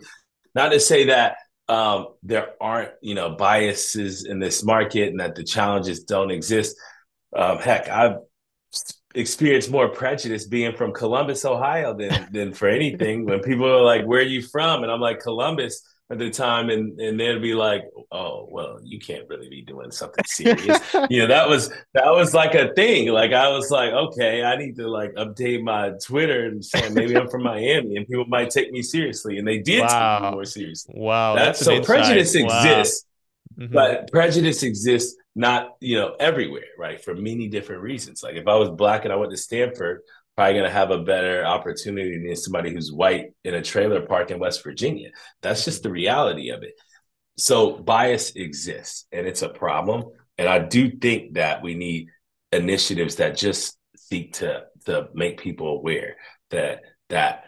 not 0.54 0.70
to 0.72 0.80
say 0.80 1.04
that 1.04 1.36
um, 1.68 2.08
there 2.22 2.54
aren't 2.60 2.90
you 3.02 3.14
know 3.14 3.30
biases 3.30 4.24
in 4.24 4.40
this 4.40 4.64
market 4.64 5.10
and 5.10 5.20
that 5.20 5.34
the 5.34 5.44
challenges 5.44 6.04
don't 6.04 6.30
exist. 6.30 6.76
Um, 7.36 7.58
heck, 7.58 7.88
I've 7.88 8.16
experienced 9.14 9.70
more 9.70 9.88
prejudice 9.88 10.46
being 10.46 10.74
from 10.74 10.92
Columbus, 10.92 11.44
Ohio, 11.44 11.94
than 11.94 12.28
than 12.32 12.54
for 12.54 12.68
anything. 12.68 13.26
when 13.26 13.40
people 13.40 13.66
are 13.66 13.82
like, 13.82 14.06
"Where 14.06 14.20
are 14.20 14.34
you 14.36 14.42
from?" 14.42 14.82
and 14.82 14.90
I'm 14.90 15.00
like, 15.00 15.20
"Columbus." 15.20 15.82
At 16.12 16.18
the 16.18 16.28
time, 16.28 16.68
and 16.68 17.00
and 17.00 17.18
they'd 17.18 17.40
be 17.40 17.54
like, 17.54 17.84
"Oh, 18.10 18.46
well, 18.50 18.78
you 18.82 18.98
can't 18.98 19.26
really 19.30 19.48
be 19.48 19.62
doing 19.62 19.90
something 19.90 20.24
serious." 20.26 20.78
you 21.08 21.20
know, 21.20 21.26
that 21.28 21.48
was 21.48 21.70
that 21.94 22.10
was 22.10 22.34
like 22.34 22.54
a 22.54 22.74
thing. 22.74 23.08
Like 23.08 23.32
I 23.32 23.48
was 23.48 23.70
like, 23.70 23.92
"Okay, 23.92 24.44
I 24.44 24.56
need 24.56 24.76
to 24.76 24.88
like 24.88 25.14
update 25.14 25.62
my 25.62 25.92
Twitter 26.04 26.48
and 26.48 26.62
say 26.62 26.90
maybe 26.90 27.16
I'm 27.16 27.30
from 27.30 27.44
Miami, 27.44 27.96
and 27.96 28.06
people 28.06 28.26
might 28.26 28.50
take 28.50 28.70
me 28.72 28.82
seriously." 28.82 29.38
And 29.38 29.48
they 29.48 29.56
did 29.56 29.80
wow. 29.80 30.18
take 30.18 30.24
me 30.24 30.30
more 30.32 30.44
seriously. 30.44 30.94
Wow, 30.98 31.34
that's, 31.34 31.64
that's 31.64 31.78
so 31.78 31.82
prejudice 31.82 32.36
wow. 32.36 32.42
exists, 32.42 33.06
mm-hmm. 33.58 33.72
but 33.72 34.12
prejudice 34.12 34.62
exists 34.62 35.16
not 35.34 35.76
you 35.80 35.96
know 35.96 36.14
everywhere, 36.20 36.68
right? 36.78 37.02
For 37.02 37.14
many 37.14 37.48
different 37.48 37.80
reasons. 37.80 38.22
Like 38.22 38.34
if 38.34 38.46
I 38.46 38.56
was 38.56 38.68
black 38.68 39.04
and 39.04 39.12
I 39.14 39.16
went 39.16 39.30
to 39.30 39.38
Stanford, 39.38 40.02
probably 40.36 40.54
going 40.54 40.64
to 40.64 40.70
have 40.70 40.90
a 40.90 41.02
better 41.02 41.44
opportunity 41.44 42.26
than 42.26 42.36
somebody 42.36 42.72
who's 42.72 42.92
white 42.92 43.32
in 43.44 43.54
a 43.54 43.62
trailer 43.62 44.00
park 44.06 44.30
in 44.30 44.38
West 44.38 44.64
Virginia. 44.64 45.10
That's 45.42 45.64
just 45.64 45.82
the 45.82 45.90
reality 45.90 46.50
of 46.50 46.62
it. 46.62 46.74
So 47.36 47.76
bias 47.76 48.32
exists 48.36 49.06
and 49.12 49.26
it's 49.26 49.42
a 49.42 49.48
problem. 49.48 50.04
And 50.38 50.48
I 50.48 50.58
do 50.58 50.90
think 50.90 51.34
that 51.34 51.62
we 51.62 51.74
need 51.74 52.08
initiatives 52.50 53.16
that 53.16 53.36
just 53.36 53.76
seek 53.96 54.34
to 54.34 54.64
to 54.84 55.08
make 55.14 55.40
people 55.40 55.68
aware 55.68 56.16
that 56.50 56.82
that 57.08 57.46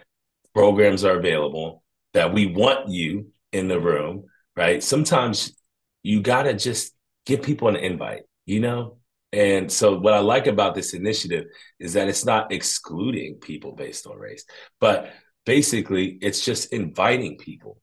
programs 0.55 1.05
are 1.05 1.18
available, 1.18 1.83
that 2.12 2.33
we 2.33 2.47
want 2.47 2.88
you 2.88 3.33
in 3.53 3.68
the 3.68 3.81
room, 3.81 4.25
right? 4.57 4.83
Sometimes 4.83 5.57
you 6.03 6.20
got 6.20 6.44
to 6.44 6.55
just 6.55 6.94
give 7.27 7.42
people 7.42 7.68
an 7.68 7.77
invite, 7.77 8.23
you 8.47 8.61
know? 8.61 8.99
And 9.35 9.70
so, 9.70 9.99
what 9.99 10.14
I 10.14 10.20
like 10.20 10.47
about 10.47 10.77
this 10.77 10.94
initiative 10.94 11.47
is 11.81 11.94
that 11.94 12.09
it's 12.09 12.25
not 12.25 12.53
excluding 12.53 13.35
people 13.37 13.73
based 13.73 14.07
on 14.07 14.16
race, 14.16 14.44
but 14.79 15.12
basically, 15.44 16.18
it's 16.23 16.44
just 16.44 16.73
inviting 16.73 17.37
people. 17.37 17.81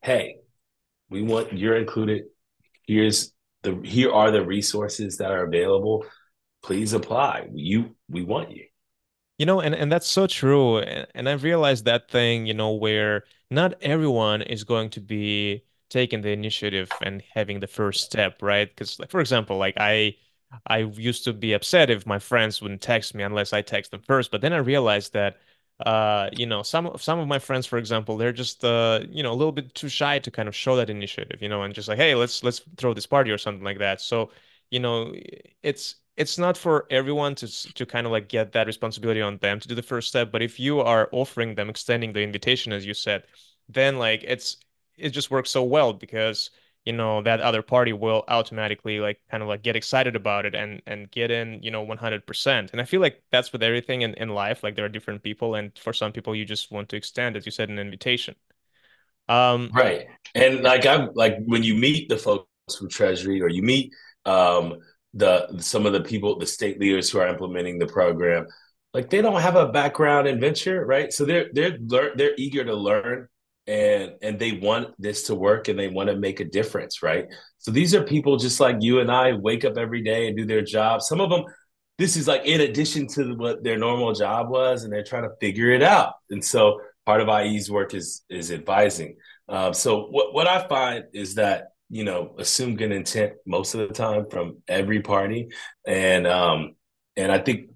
Hey, 0.00 0.36
we 1.10 1.22
want 1.22 1.52
you're 1.58 1.76
included. 1.76 2.26
Here's 2.86 3.32
the 3.62 3.80
here 3.82 4.12
are 4.12 4.30
the 4.30 4.44
resources 4.46 5.16
that 5.18 5.32
are 5.32 5.44
available. 5.44 6.06
Please 6.62 6.92
apply. 6.92 7.48
You 7.52 7.96
we 8.08 8.22
want 8.22 8.52
you. 8.52 8.66
You 9.38 9.46
know, 9.46 9.60
and, 9.60 9.74
and 9.74 9.90
that's 9.90 10.06
so 10.06 10.28
true. 10.28 10.78
And, 10.78 11.08
and 11.16 11.28
I've 11.28 11.42
realized 11.42 11.86
that 11.86 12.08
thing, 12.08 12.46
you 12.46 12.54
know, 12.54 12.74
where 12.74 13.24
not 13.50 13.74
everyone 13.82 14.42
is 14.42 14.62
going 14.62 14.90
to 14.90 15.00
be 15.00 15.64
taking 15.90 16.20
the 16.20 16.30
initiative 16.30 16.90
and 17.02 17.24
having 17.34 17.58
the 17.58 17.66
first 17.66 18.04
step, 18.04 18.40
right? 18.40 18.68
Because, 18.68 19.00
like, 19.00 19.10
for 19.10 19.20
example, 19.20 19.58
like 19.58 19.74
I 19.78 20.14
I 20.66 20.78
used 20.78 21.24
to 21.24 21.32
be 21.32 21.52
upset 21.54 21.90
if 21.90 22.06
my 22.06 22.18
friends 22.18 22.60
wouldn't 22.62 22.82
text 22.82 23.14
me 23.14 23.22
unless 23.24 23.52
I 23.52 23.62
text 23.62 23.90
them 23.90 24.02
first. 24.02 24.30
But 24.30 24.40
then 24.40 24.52
I 24.52 24.58
realized 24.58 25.12
that, 25.14 25.38
uh, 25.84 26.30
you 26.32 26.46
know, 26.46 26.62
some 26.62 26.90
some 26.98 27.18
of 27.18 27.28
my 27.28 27.38
friends, 27.38 27.66
for 27.66 27.78
example, 27.78 28.16
they're 28.16 28.32
just, 28.32 28.64
uh, 28.64 29.00
you 29.10 29.22
know, 29.22 29.32
a 29.32 29.34
little 29.34 29.52
bit 29.52 29.74
too 29.74 29.88
shy 29.88 30.18
to 30.20 30.30
kind 30.30 30.48
of 30.48 30.54
show 30.56 30.76
that 30.76 30.90
initiative, 30.90 31.42
you 31.42 31.48
know, 31.48 31.62
and 31.62 31.74
just 31.74 31.88
like, 31.88 31.98
hey, 31.98 32.14
let's 32.14 32.42
let's 32.44 32.60
throw 32.76 32.94
this 32.94 33.06
party 33.06 33.30
or 33.30 33.38
something 33.38 33.64
like 33.64 33.78
that. 33.78 34.00
So, 34.00 34.30
you 34.70 34.80
know, 34.80 35.14
it's 35.62 35.96
it's 36.16 36.38
not 36.38 36.56
for 36.56 36.86
everyone 36.90 37.34
to 37.36 37.72
to 37.74 37.86
kind 37.86 38.06
of 38.06 38.12
like 38.12 38.28
get 38.28 38.52
that 38.52 38.66
responsibility 38.66 39.20
on 39.22 39.38
them 39.38 39.60
to 39.60 39.68
do 39.68 39.74
the 39.74 39.82
first 39.82 40.08
step. 40.08 40.30
But 40.30 40.42
if 40.42 40.60
you 40.60 40.80
are 40.80 41.08
offering 41.12 41.54
them, 41.54 41.70
extending 41.70 42.12
the 42.12 42.22
invitation, 42.22 42.72
as 42.72 42.86
you 42.86 42.94
said, 42.94 43.24
then 43.68 43.98
like 43.98 44.24
it's 44.26 44.58
it 44.96 45.10
just 45.10 45.30
works 45.30 45.50
so 45.50 45.62
well 45.64 45.92
because 45.92 46.50
you 46.84 46.92
know 46.92 47.22
that 47.22 47.40
other 47.40 47.62
party 47.62 47.92
will 47.92 48.24
automatically 48.28 48.98
like 48.98 49.20
kind 49.30 49.42
of 49.42 49.48
like 49.48 49.62
get 49.62 49.76
excited 49.76 50.16
about 50.16 50.46
it 50.46 50.54
and 50.54 50.82
and 50.86 51.10
get 51.10 51.30
in 51.30 51.62
you 51.62 51.70
know 51.70 51.84
100% 51.84 52.72
and 52.72 52.80
i 52.80 52.84
feel 52.84 53.00
like 53.00 53.22
that's 53.30 53.52
with 53.52 53.62
everything 53.62 54.02
in, 54.02 54.14
in 54.14 54.28
life 54.28 54.62
like 54.62 54.74
there 54.74 54.84
are 54.84 54.88
different 54.88 55.22
people 55.22 55.54
and 55.54 55.78
for 55.78 55.92
some 55.92 56.12
people 56.12 56.34
you 56.34 56.44
just 56.44 56.70
want 56.72 56.88
to 56.88 56.96
extend 56.96 57.36
as 57.36 57.46
you 57.46 57.52
said 57.52 57.68
an 57.68 57.78
invitation. 57.78 58.34
Um 59.28 59.70
right. 59.72 60.06
And 60.34 60.62
like 60.62 60.84
i'm 60.86 61.10
like 61.14 61.36
when 61.44 61.62
you 61.62 61.74
meet 61.74 62.08
the 62.08 62.16
folks 62.16 62.46
from 62.76 62.88
treasury 62.88 63.40
or 63.40 63.48
you 63.48 63.62
meet 63.62 63.92
um 64.26 64.74
the 65.14 65.58
some 65.58 65.86
of 65.86 65.92
the 65.92 66.00
people 66.00 66.38
the 66.38 66.46
state 66.46 66.80
leaders 66.80 67.10
who 67.10 67.18
are 67.18 67.28
implementing 67.28 67.78
the 67.78 67.86
program 67.86 68.46
like 68.94 69.10
they 69.10 69.22
don't 69.22 69.40
have 69.40 69.56
a 69.56 69.68
background 69.68 70.26
in 70.26 70.40
venture 70.40 70.84
right? 70.84 71.12
So 71.12 71.24
they're 71.24 71.48
they're 71.52 71.78
they're 72.16 72.34
eager 72.36 72.64
to 72.64 72.74
learn 72.74 73.28
and 73.66 74.12
and 74.22 74.38
they 74.38 74.52
want 74.52 74.88
this 74.98 75.24
to 75.24 75.34
work 75.34 75.68
and 75.68 75.78
they 75.78 75.88
want 75.88 76.08
to 76.08 76.16
make 76.16 76.40
a 76.40 76.44
difference 76.44 77.02
right? 77.02 77.26
So 77.58 77.70
these 77.70 77.94
are 77.94 78.02
people 78.02 78.36
just 78.36 78.60
like 78.60 78.76
you 78.80 79.00
and 79.00 79.10
i 79.10 79.32
wake 79.32 79.64
up 79.64 79.76
every 79.78 80.02
day 80.02 80.26
and 80.28 80.36
do 80.36 80.44
their 80.44 80.62
job. 80.62 81.02
Some 81.02 81.20
of 81.20 81.30
them 81.30 81.44
this 81.98 82.16
is 82.16 82.26
like 82.26 82.44
in 82.44 82.62
addition 82.62 83.06
to 83.06 83.34
what 83.34 83.62
their 83.62 83.78
normal 83.78 84.12
job 84.12 84.50
was 84.50 84.82
and 84.82 84.92
they're 84.92 85.04
trying 85.04 85.22
to 85.22 85.36
figure 85.40 85.70
it 85.70 85.82
out. 85.82 86.14
And 86.30 86.44
so 86.44 86.80
part 87.06 87.20
of 87.20 87.28
ie's 87.28 87.70
work 87.70 87.94
is 87.94 88.22
is 88.28 88.50
advising. 88.50 89.16
Um, 89.48 89.74
so 89.74 90.06
what, 90.06 90.34
what 90.34 90.48
i 90.48 90.66
find 90.66 91.04
is 91.12 91.36
that 91.36 91.68
you 91.88 92.04
know 92.04 92.34
assume 92.38 92.76
good 92.76 92.92
intent 92.92 93.34
most 93.46 93.74
of 93.74 93.86
the 93.86 93.94
time 93.94 94.26
from 94.28 94.58
every 94.66 95.02
party. 95.02 95.48
And 95.86 96.26
um 96.26 96.74
and 97.16 97.30
i 97.30 97.38
think 97.38 97.70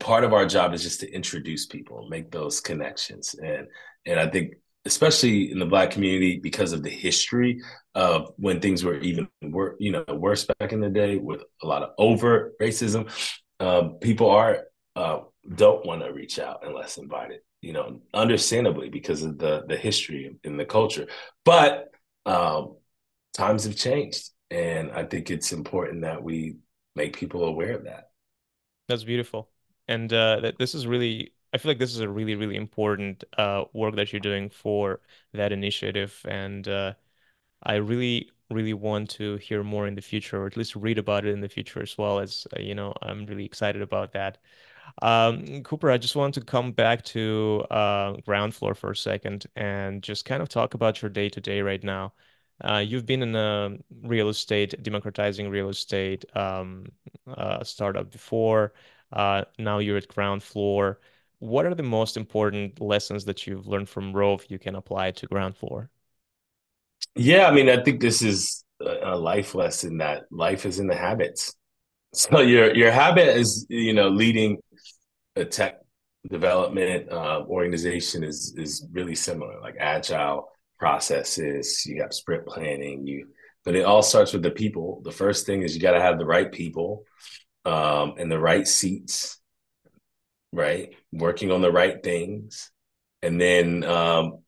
part 0.00 0.24
of 0.24 0.32
our 0.32 0.46
job 0.46 0.74
is 0.74 0.82
just 0.82 1.00
to 1.00 1.10
introduce 1.12 1.66
people 1.66 2.08
make 2.08 2.30
those 2.30 2.60
connections. 2.60 3.34
And 3.34 3.66
and 4.06 4.18
i 4.18 4.26
think 4.26 4.54
especially 4.86 5.50
in 5.50 5.58
the 5.58 5.66
black 5.66 5.90
community 5.90 6.38
because 6.38 6.72
of 6.72 6.82
the 6.82 6.90
history 6.90 7.60
of 7.94 8.32
when 8.36 8.60
things 8.60 8.84
were 8.84 8.98
even 8.98 9.28
were 9.42 9.76
you 9.78 9.92
know 9.92 10.04
worse 10.08 10.46
back 10.58 10.72
in 10.72 10.80
the 10.80 10.88
day 10.88 11.16
with 11.16 11.42
a 11.62 11.66
lot 11.66 11.82
of 11.82 11.90
overt 11.98 12.58
racism 12.58 13.10
um, 13.60 13.94
people 14.00 14.30
are 14.30 14.64
uh, 14.94 15.20
don't 15.54 15.84
want 15.84 16.02
to 16.02 16.12
reach 16.12 16.38
out 16.38 16.60
unless 16.64 16.96
invited 16.96 17.40
you 17.60 17.72
know 17.72 18.00
understandably 18.14 18.88
because 18.88 19.22
of 19.22 19.38
the 19.38 19.64
the 19.68 19.76
history 19.76 20.36
and 20.44 20.58
the 20.58 20.64
culture. 20.64 21.06
But 21.44 21.90
um, 22.24 22.76
times 23.34 23.64
have 23.64 23.76
changed 23.76 24.30
and 24.50 24.92
i 24.92 25.04
think 25.04 25.30
it's 25.30 25.52
important 25.52 26.02
that 26.02 26.22
we 26.22 26.56
make 26.96 27.16
people 27.16 27.44
aware 27.44 27.76
of 27.76 27.84
that. 27.84 28.08
That's 28.88 29.04
beautiful. 29.04 29.50
And 29.86 30.12
uh, 30.12 30.40
that 30.40 30.58
this 30.58 30.74
is 30.74 30.86
really 30.86 31.32
I 31.56 31.58
feel 31.58 31.70
like 31.70 31.78
this 31.78 31.94
is 31.94 32.00
a 32.00 32.08
really, 32.08 32.34
really 32.34 32.56
important 32.56 33.24
uh, 33.38 33.64
work 33.72 33.96
that 33.96 34.12
you're 34.12 34.20
doing 34.20 34.50
for 34.50 35.00
that 35.32 35.52
initiative, 35.52 36.20
and 36.28 36.68
uh, 36.68 36.92
I 37.62 37.76
really, 37.76 38.30
really 38.50 38.74
want 38.74 39.08
to 39.12 39.36
hear 39.38 39.64
more 39.64 39.86
in 39.86 39.94
the 39.94 40.02
future, 40.02 40.42
or 40.42 40.46
at 40.46 40.58
least 40.58 40.76
read 40.76 40.98
about 40.98 41.24
it 41.24 41.30
in 41.32 41.40
the 41.40 41.48
future 41.48 41.80
as 41.80 41.96
well. 41.96 42.18
As 42.18 42.46
uh, 42.54 42.60
you 42.60 42.74
know, 42.74 42.92
I'm 43.00 43.24
really 43.24 43.46
excited 43.46 43.80
about 43.80 44.12
that. 44.12 44.36
Um, 45.00 45.62
Cooper, 45.62 45.90
I 45.90 45.96
just 45.96 46.14
want 46.14 46.34
to 46.34 46.42
come 46.42 46.72
back 46.72 47.02
to 47.06 47.64
uh, 47.70 48.12
Groundfloor 48.28 48.76
for 48.76 48.90
a 48.90 48.96
second 48.96 49.46
and 49.56 50.02
just 50.02 50.26
kind 50.26 50.42
of 50.42 50.50
talk 50.50 50.74
about 50.74 51.00
your 51.00 51.10
day 51.10 51.30
to 51.30 51.40
day 51.40 51.62
right 51.62 51.82
now. 51.82 52.12
Uh, 52.60 52.84
you've 52.86 53.06
been 53.06 53.22
in 53.22 53.34
a 53.34 53.78
real 54.02 54.28
estate, 54.28 54.74
democratizing 54.82 55.48
real 55.48 55.70
estate 55.70 56.26
um, 56.36 56.84
uh, 57.26 57.64
startup 57.64 58.10
before. 58.12 58.74
Uh, 59.10 59.44
now 59.58 59.78
you're 59.78 59.96
at 59.96 60.08
Groundfloor 60.08 60.96
what 61.46 61.64
are 61.64 61.74
the 61.74 61.82
most 61.82 62.16
important 62.16 62.80
lessons 62.80 63.24
that 63.24 63.46
you've 63.46 63.66
learned 63.66 63.88
from 63.88 64.12
Rhove 64.12 64.44
you 64.48 64.58
can 64.58 64.74
apply 64.74 65.12
to 65.12 65.28
Groundfloor? 65.28 65.88
Yeah, 67.14 67.46
I 67.48 67.52
mean, 67.52 67.68
I 67.68 67.82
think 67.82 68.00
this 68.00 68.22
is 68.22 68.64
a 68.80 69.16
life 69.16 69.54
lesson 69.54 69.98
that 69.98 70.24
life 70.30 70.66
is 70.66 70.78
in 70.78 70.86
the 70.86 70.96
habits. 70.96 71.54
So 72.14 72.40
your 72.40 72.74
your 72.74 72.90
habit 72.90 73.36
is, 73.36 73.66
you 73.68 73.92
know, 73.92 74.08
leading 74.08 74.56
a 75.34 75.44
tech 75.44 75.80
development 76.30 77.12
uh, 77.12 77.42
organization 77.46 78.24
is 78.24 78.54
is 78.56 78.86
really 78.90 79.14
similar, 79.14 79.60
like 79.60 79.74
agile 79.78 80.48
processes. 80.78 81.84
You 81.84 82.00
have 82.00 82.14
sprint 82.14 82.46
planning. 82.46 83.06
You, 83.06 83.26
but 83.66 83.76
it 83.76 83.84
all 83.84 84.02
starts 84.02 84.32
with 84.32 84.42
the 84.42 84.50
people. 84.50 85.02
The 85.04 85.12
first 85.12 85.44
thing 85.44 85.60
is 85.60 85.74
you 85.74 85.82
got 85.82 85.92
to 85.92 86.00
have 86.00 86.18
the 86.18 86.24
right 86.24 86.50
people 86.50 87.04
um, 87.66 88.14
and 88.16 88.32
the 88.32 88.38
right 88.38 88.66
seats 88.66 89.38
right? 90.52 90.94
Working 91.12 91.50
on 91.50 91.62
the 91.62 91.72
right 91.72 92.02
things, 92.02 92.70
and 93.22 93.40
then 93.40 93.84
um, 93.84 94.38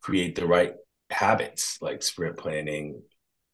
create 0.00 0.34
the 0.34 0.46
right 0.46 0.74
habits 1.10 1.78
like 1.80 2.02
sprint 2.02 2.36
planning, 2.36 3.02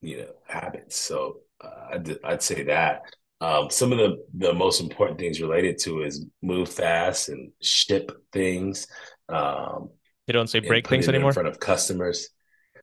you 0.00 0.18
know, 0.18 0.32
habits. 0.46 0.96
So 0.96 1.40
uh, 1.62 1.94
I'd, 1.94 2.18
I'd 2.24 2.42
say 2.42 2.64
that. 2.64 3.02
Um, 3.40 3.70
some 3.70 3.92
of 3.92 3.98
the, 3.98 4.24
the 4.34 4.52
most 4.52 4.80
important 4.80 5.18
things 5.18 5.40
related 5.40 5.78
to 5.82 6.02
is 6.02 6.26
move 6.42 6.68
fast 6.68 7.28
and 7.28 7.52
ship 7.62 8.10
things. 8.32 8.88
Um, 9.28 9.90
they 10.26 10.32
don't 10.32 10.48
say 10.48 10.60
break 10.60 10.88
things 10.88 11.08
anymore 11.08 11.30
in 11.30 11.34
front 11.34 11.48
of 11.48 11.60
customers. 11.60 12.28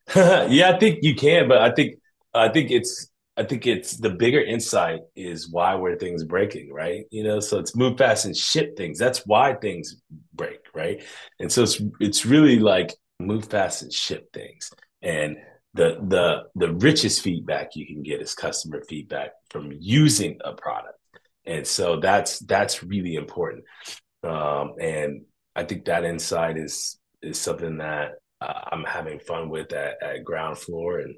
yeah, 0.16 0.72
I 0.74 0.80
think 0.80 1.00
you 1.02 1.16
can, 1.16 1.48
but 1.48 1.60
I 1.60 1.72
think 1.72 1.96
I 2.34 2.50
think 2.50 2.72
it's 2.72 3.10
I 3.38 3.44
think 3.44 3.68
it's 3.68 3.98
the 3.98 4.10
bigger 4.10 4.42
insight 4.42 5.02
is 5.16 5.50
why 5.50 5.76
were 5.76 5.96
things 5.98 6.24
breaking, 6.24 6.72
right? 6.72 7.04
You 7.12 7.24
know, 7.24 7.40
so 7.42 7.60
it's 7.60 7.76
move 7.76 7.98
fast 7.98 8.26
and 8.26 8.36
ship 8.36 8.78
things. 8.78 8.98
That's 8.98 9.26
why 9.26 9.56
things 9.56 9.98
break, 10.34 10.60
right? 10.74 11.04
And 11.40 11.52
so 11.52 11.64
it's 11.64 11.82
it's 12.00 12.26
really 12.26 12.60
like 12.60 12.94
move 13.20 13.46
fast 13.46 13.82
and 13.82 13.92
ship 13.94 14.32
things. 14.34 14.72
and 15.02 15.38
the 15.76 15.98
the 16.08 16.44
the 16.56 16.74
richest 16.76 17.22
feedback 17.22 17.76
you 17.76 17.86
can 17.86 18.02
get 18.02 18.22
is 18.22 18.34
customer 18.34 18.82
feedback 18.88 19.32
from 19.50 19.72
using 19.80 20.40
a 20.44 20.54
product 20.54 20.98
and 21.46 21.68
so 21.68 22.00
that's 22.00 22.40
that's 22.40 22.82
really 22.84 23.16
important 23.16 23.64
um, 24.24 24.74
and 24.80 25.22
i 25.56 25.64
think 25.64 25.86
that 25.86 26.06
insight 26.06 26.58
is 26.58 26.98
is 27.22 27.38
something 27.40 27.78
that 27.78 28.14
uh, 28.42 28.62
i'm 28.72 28.84
having 28.86 29.20
fun 29.20 29.50
with 29.50 29.72
at, 29.74 30.02
at 30.02 30.24
Groundfloor 30.24 31.04
and 31.04 31.16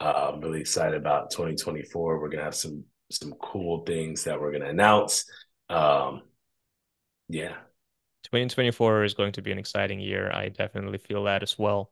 uh, 0.00 0.30
i'm 0.32 0.40
really 0.40 0.60
excited 0.60 0.94
about 0.94 1.30
2024 1.30 2.18
we're 2.18 2.28
going 2.28 2.38
to 2.38 2.44
have 2.44 2.54
some 2.54 2.84
some 3.10 3.32
cool 3.40 3.84
things 3.84 4.24
that 4.24 4.40
we're 4.40 4.50
going 4.50 4.62
to 4.62 4.68
announce 4.68 5.24
um, 5.68 6.22
yeah 7.28 7.54
2024 8.24 9.04
is 9.04 9.14
going 9.14 9.32
to 9.32 9.42
be 9.42 9.52
an 9.52 9.58
exciting 9.58 10.00
year 10.00 10.30
i 10.32 10.48
definitely 10.48 10.98
feel 10.98 11.24
that 11.24 11.42
as 11.42 11.58
well 11.58 11.90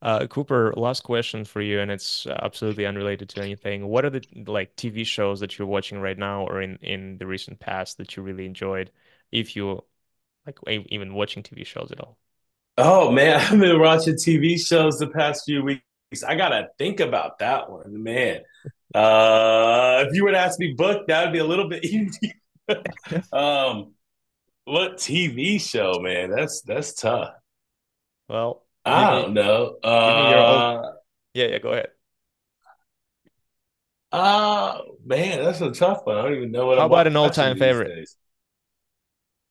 uh, 0.00 0.26
Cooper, 0.28 0.72
last 0.76 1.02
question 1.02 1.44
for 1.44 1.60
you, 1.60 1.80
and 1.80 1.90
it's 1.90 2.26
absolutely 2.26 2.86
unrelated 2.86 3.28
to 3.30 3.42
anything. 3.42 3.88
What 3.88 4.04
are 4.04 4.10
the 4.10 4.22
like 4.46 4.76
TV 4.76 5.04
shows 5.04 5.40
that 5.40 5.58
you're 5.58 5.66
watching 5.66 6.00
right 6.00 6.16
now 6.16 6.46
or 6.46 6.62
in 6.62 6.76
in 6.76 7.18
the 7.18 7.26
recent 7.26 7.58
past 7.58 7.98
that 7.98 8.16
you 8.16 8.22
really 8.22 8.46
enjoyed, 8.46 8.92
if 9.32 9.56
you 9.56 9.84
like 10.46 10.58
even 10.68 11.14
watching 11.14 11.42
TV 11.42 11.66
shows 11.66 11.90
at 11.90 12.00
all? 12.00 12.16
Oh 12.76 13.10
man, 13.10 13.40
I've 13.52 13.58
been 13.58 13.80
watching 13.80 14.14
TV 14.14 14.56
shows 14.56 14.98
the 14.98 15.08
past 15.08 15.42
few 15.44 15.64
weeks. 15.64 15.82
I 16.26 16.36
gotta 16.36 16.68
think 16.78 17.00
about 17.00 17.38
that 17.40 17.70
one, 17.70 18.02
man. 18.02 18.40
Uh, 18.94 20.04
if 20.06 20.14
you 20.14 20.24
would 20.24 20.34
ask 20.34 20.58
me 20.58 20.74
book, 20.76 21.06
that 21.08 21.24
would 21.24 21.32
be 21.32 21.38
a 21.38 21.44
little 21.44 21.68
bit 21.68 21.84
easier. 21.84 22.32
um, 23.32 23.92
what 24.64 24.96
TV 24.96 25.60
show, 25.60 26.00
man? 26.00 26.30
That's 26.30 26.62
that's 26.62 26.94
tough. 26.94 27.30
Well, 28.28 28.64
I 28.84 29.10
don't 29.10 29.34
know. 29.34 29.76
Uh, 29.82 30.82
yeah, 31.34 31.46
yeah, 31.46 31.58
go 31.58 31.72
ahead. 31.72 31.88
Uh 34.10 34.78
man, 35.04 35.44
that's 35.44 35.60
a 35.60 35.70
tough 35.70 36.00
one. 36.04 36.16
I 36.16 36.22
don't 36.22 36.34
even 36.34 36.50
know 36.50 36.66
what. 36.66 36.78
How 36.78 36.84
I'm 36.84 36.90
about 36.90 37.06
an 37.06 37.16
all-time 37.16 37.58
favorite? 37.58 37.94
Days. 37.94 38.16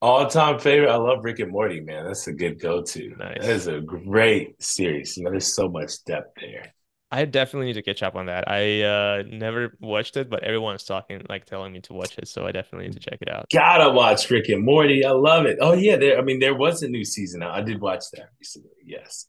All-time 0.00 0.58
favorite. 0.60 0.90
I 0.90 0.96
love 0.96 1.24
Rick 1.24 1.40
and 1.40 1.50
Morty, 1.50 1.80
man. 1.80 2.06
That's 2.06 2.26
a 2.28 2.32
good 2.32 2.60
go-to. 2.60 3.16
Nice. 3.16 3.38
That 3.40 3.50
is 3.50 3.66
a 3.66 3.80
great 3.80 4.62
series. 4.62 5.16
You 5.16 5.24
know, 5.24 5.30
there's 5.30 5.54
so 5.54 5.68
much 5.68 6.04
depth 6.04 6.38
there. 6.40 6.72
I 7.10 7.24
definitely 7.24 7.68
need 7.68 7.74
to 7.74 7.82
catch 7.82 8.02
up 8.02 8.16
on 8.16 8.26
that. 8.26 8.48
I 8.48 8.82
uh, 8.82 9.22
never 9.26 9.76
watched 9.80 10.18
it, 10.18 10.28
but 10.28 10.44
everyone's 10.44 10.84
talking, 10.84 11.22
like 11.28 11.46
telling 11.46 11.72
me 11.72 11.80
to 11.80 11.94
watch 11.94 12.18
it, 12.18 12.28
so 12.28 12.46
I 12.46 12.52
definitely 12.52 12.88
need 12.88 13.00
to 13.00 13.10
check 13.10 13.18
it 13.22 13.30
out. 13.30 13.46
Gotta 13.50 13.90
watch 13.90 14.30
Rick 14.30 14.50
and 14.50 14.62
Morty. 14.62 15.04
I 15.06 15.12
love 15.12 15.46
it. 15.46 15.56
Oh 15.60 15.72
yeah, 15.72 15.96
there. 15.96 16.18
I 16.18 16.20
mean, 16.20 16.38
there 16.38 16.54
was 16.54 16.82
a 16.82 16.88
new 16.88 17.04
season. 17.04 17.42
I 17.42 17.62
did 17.62 17.80
watch 17.80 18.04
that 18.12 18.28
recently. 18.38 18.70
Yes, 18.84 19.26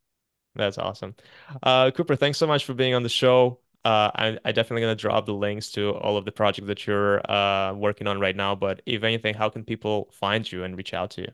that's 0.55 0.77
awesome. 0.77 1.15
Uh, 1.63 1.91
Cooper, 1.91 2.17
thanks 2.17 2.37
so 2.37 2.47
much 2.47 2.65
for 2.65 2.73
being 2.73 2.95
on 2.95 3.03
the 3.03 3.09
show. 3.09 3.61
Uh, 3.85 4.11
I, 4.13 4.39
I 4.45 4.51
definitely 4.51 4.81
gonna 4.81 4.95
drop 4.95 5.25
the 5.25 5.33
links 5.33 5.71
to 5.71 5.91
all 5.91 6.17
of 6.17 6.25
the 6.25 6.31
projects 6.31 6.67
that 6.67 6.85
you're 6.85 7.19
uh, 7.31 7.73
working 7.73 8.07
on 8.07 8.19
right 8.19 8.35
now. 8.35 8.55
But 8.55 8.81
if 8.85 9.03
anything, 9.03 9.35
how 9.35 9.49
can 9.49 9.63
people 9.63 10.09
find 10.13 10.49
you 10.51 10.63
and 10.63 10.77
reach 10.77 10.93
out 10.93 11.11
to 11.11 11.21
you? 11.21 11.31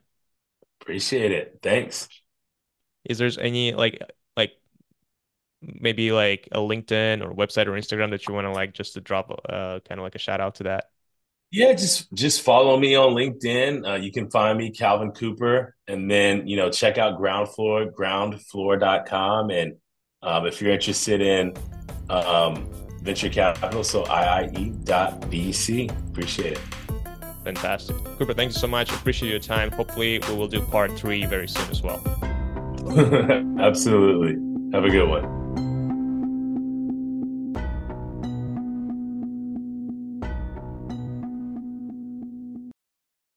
Appreciate 0.81 1.31
it. 1.31 1.59
Thanks. 1.61 2.07
Is 3.05 3.17
there's 3.17 3.37
any 3.37 3.73
like 3.73 4.01
like 4.35 4.53
maybe 5.61 6.11
like 6.11 6.47
a 6.51 6.57
LinkedIn 6.59 7.23
or 7.23 7.33
website 7.33 7.67
or 7.67 7.71
Instagram 7.71 8.11
that 8.11 8.27
you 8.27 8.33
want 8.33 8.45
to 8.45 8.51
like 8.51 8.73
just 8.73 8.93
to 8.93 9.01
drop 9.01 9.31
uh 9.49 9.79
kind 9.87 9.99
of 9.99 10.03
like 10.03 10.15
a 10.15 10.19
shout 10.19 10.41
out 10.41 10.55
to 10.55 10.63
that? 10.63 10.85
Yeah, 11.51 11.73
just 11.73 12.11
just 12.13 12.41
follow 12.41 12.77
me 12.77 12.95
on 12.95 13.13
LinkedIn. 13.13 13.87
Uh, 13.87 13.95
you 13.95 14.11
can 14.11 14.29
find 14.29 14.57
me 14.57 14.71
Calvin 14.71 15.11
Cooper, 15.11 15.75
and 15.87 16.09
then 16.11 16.47
you 16.47 16.57
know 16.57 16.69
check 16.69 16.97
out 16.97 17.19
Groundfloor, 17.19 17.91
groundfloor.com, 17.91 19.51
and 19.51 19.75
um, 20.21 20.45
if 20.45 20.61
you're 20.61 20.71
interested 20.71 21.21
in 21.21 21.53
um, 22.09 22.67
venture 23.01 23.29
capital, 23.29 23.83
so 23.83 24.03
iie.vc. 24.05 25.89
Appreciate 26.09 26.53
it. 26.53 26.61
Fantastic, 27.43 27.95
Cooper. 28.17 28.33
Thank 28.33 28.53
you 28.53 28.59
so 28.59 28.67
much. 28.67 28.91
Appreciate 28.91 29.29
your 29.29 29.39
time. 29.39 29.71
Hopefully, 29.71 30.19
we 30.27 30.35
will 30.35 30.47
do 30.47 30.61
part 30.61 30.91
three 30.97 31.25
very 31.25 31.47
soon 31.47 31.69
as 31.69 31.83
well. 31.83 32.01
Absolutely. 33.59 34.33
Have 34.73 34.83
a 34.83 34.89
good 34.89 35.07
one. 35.07 35.44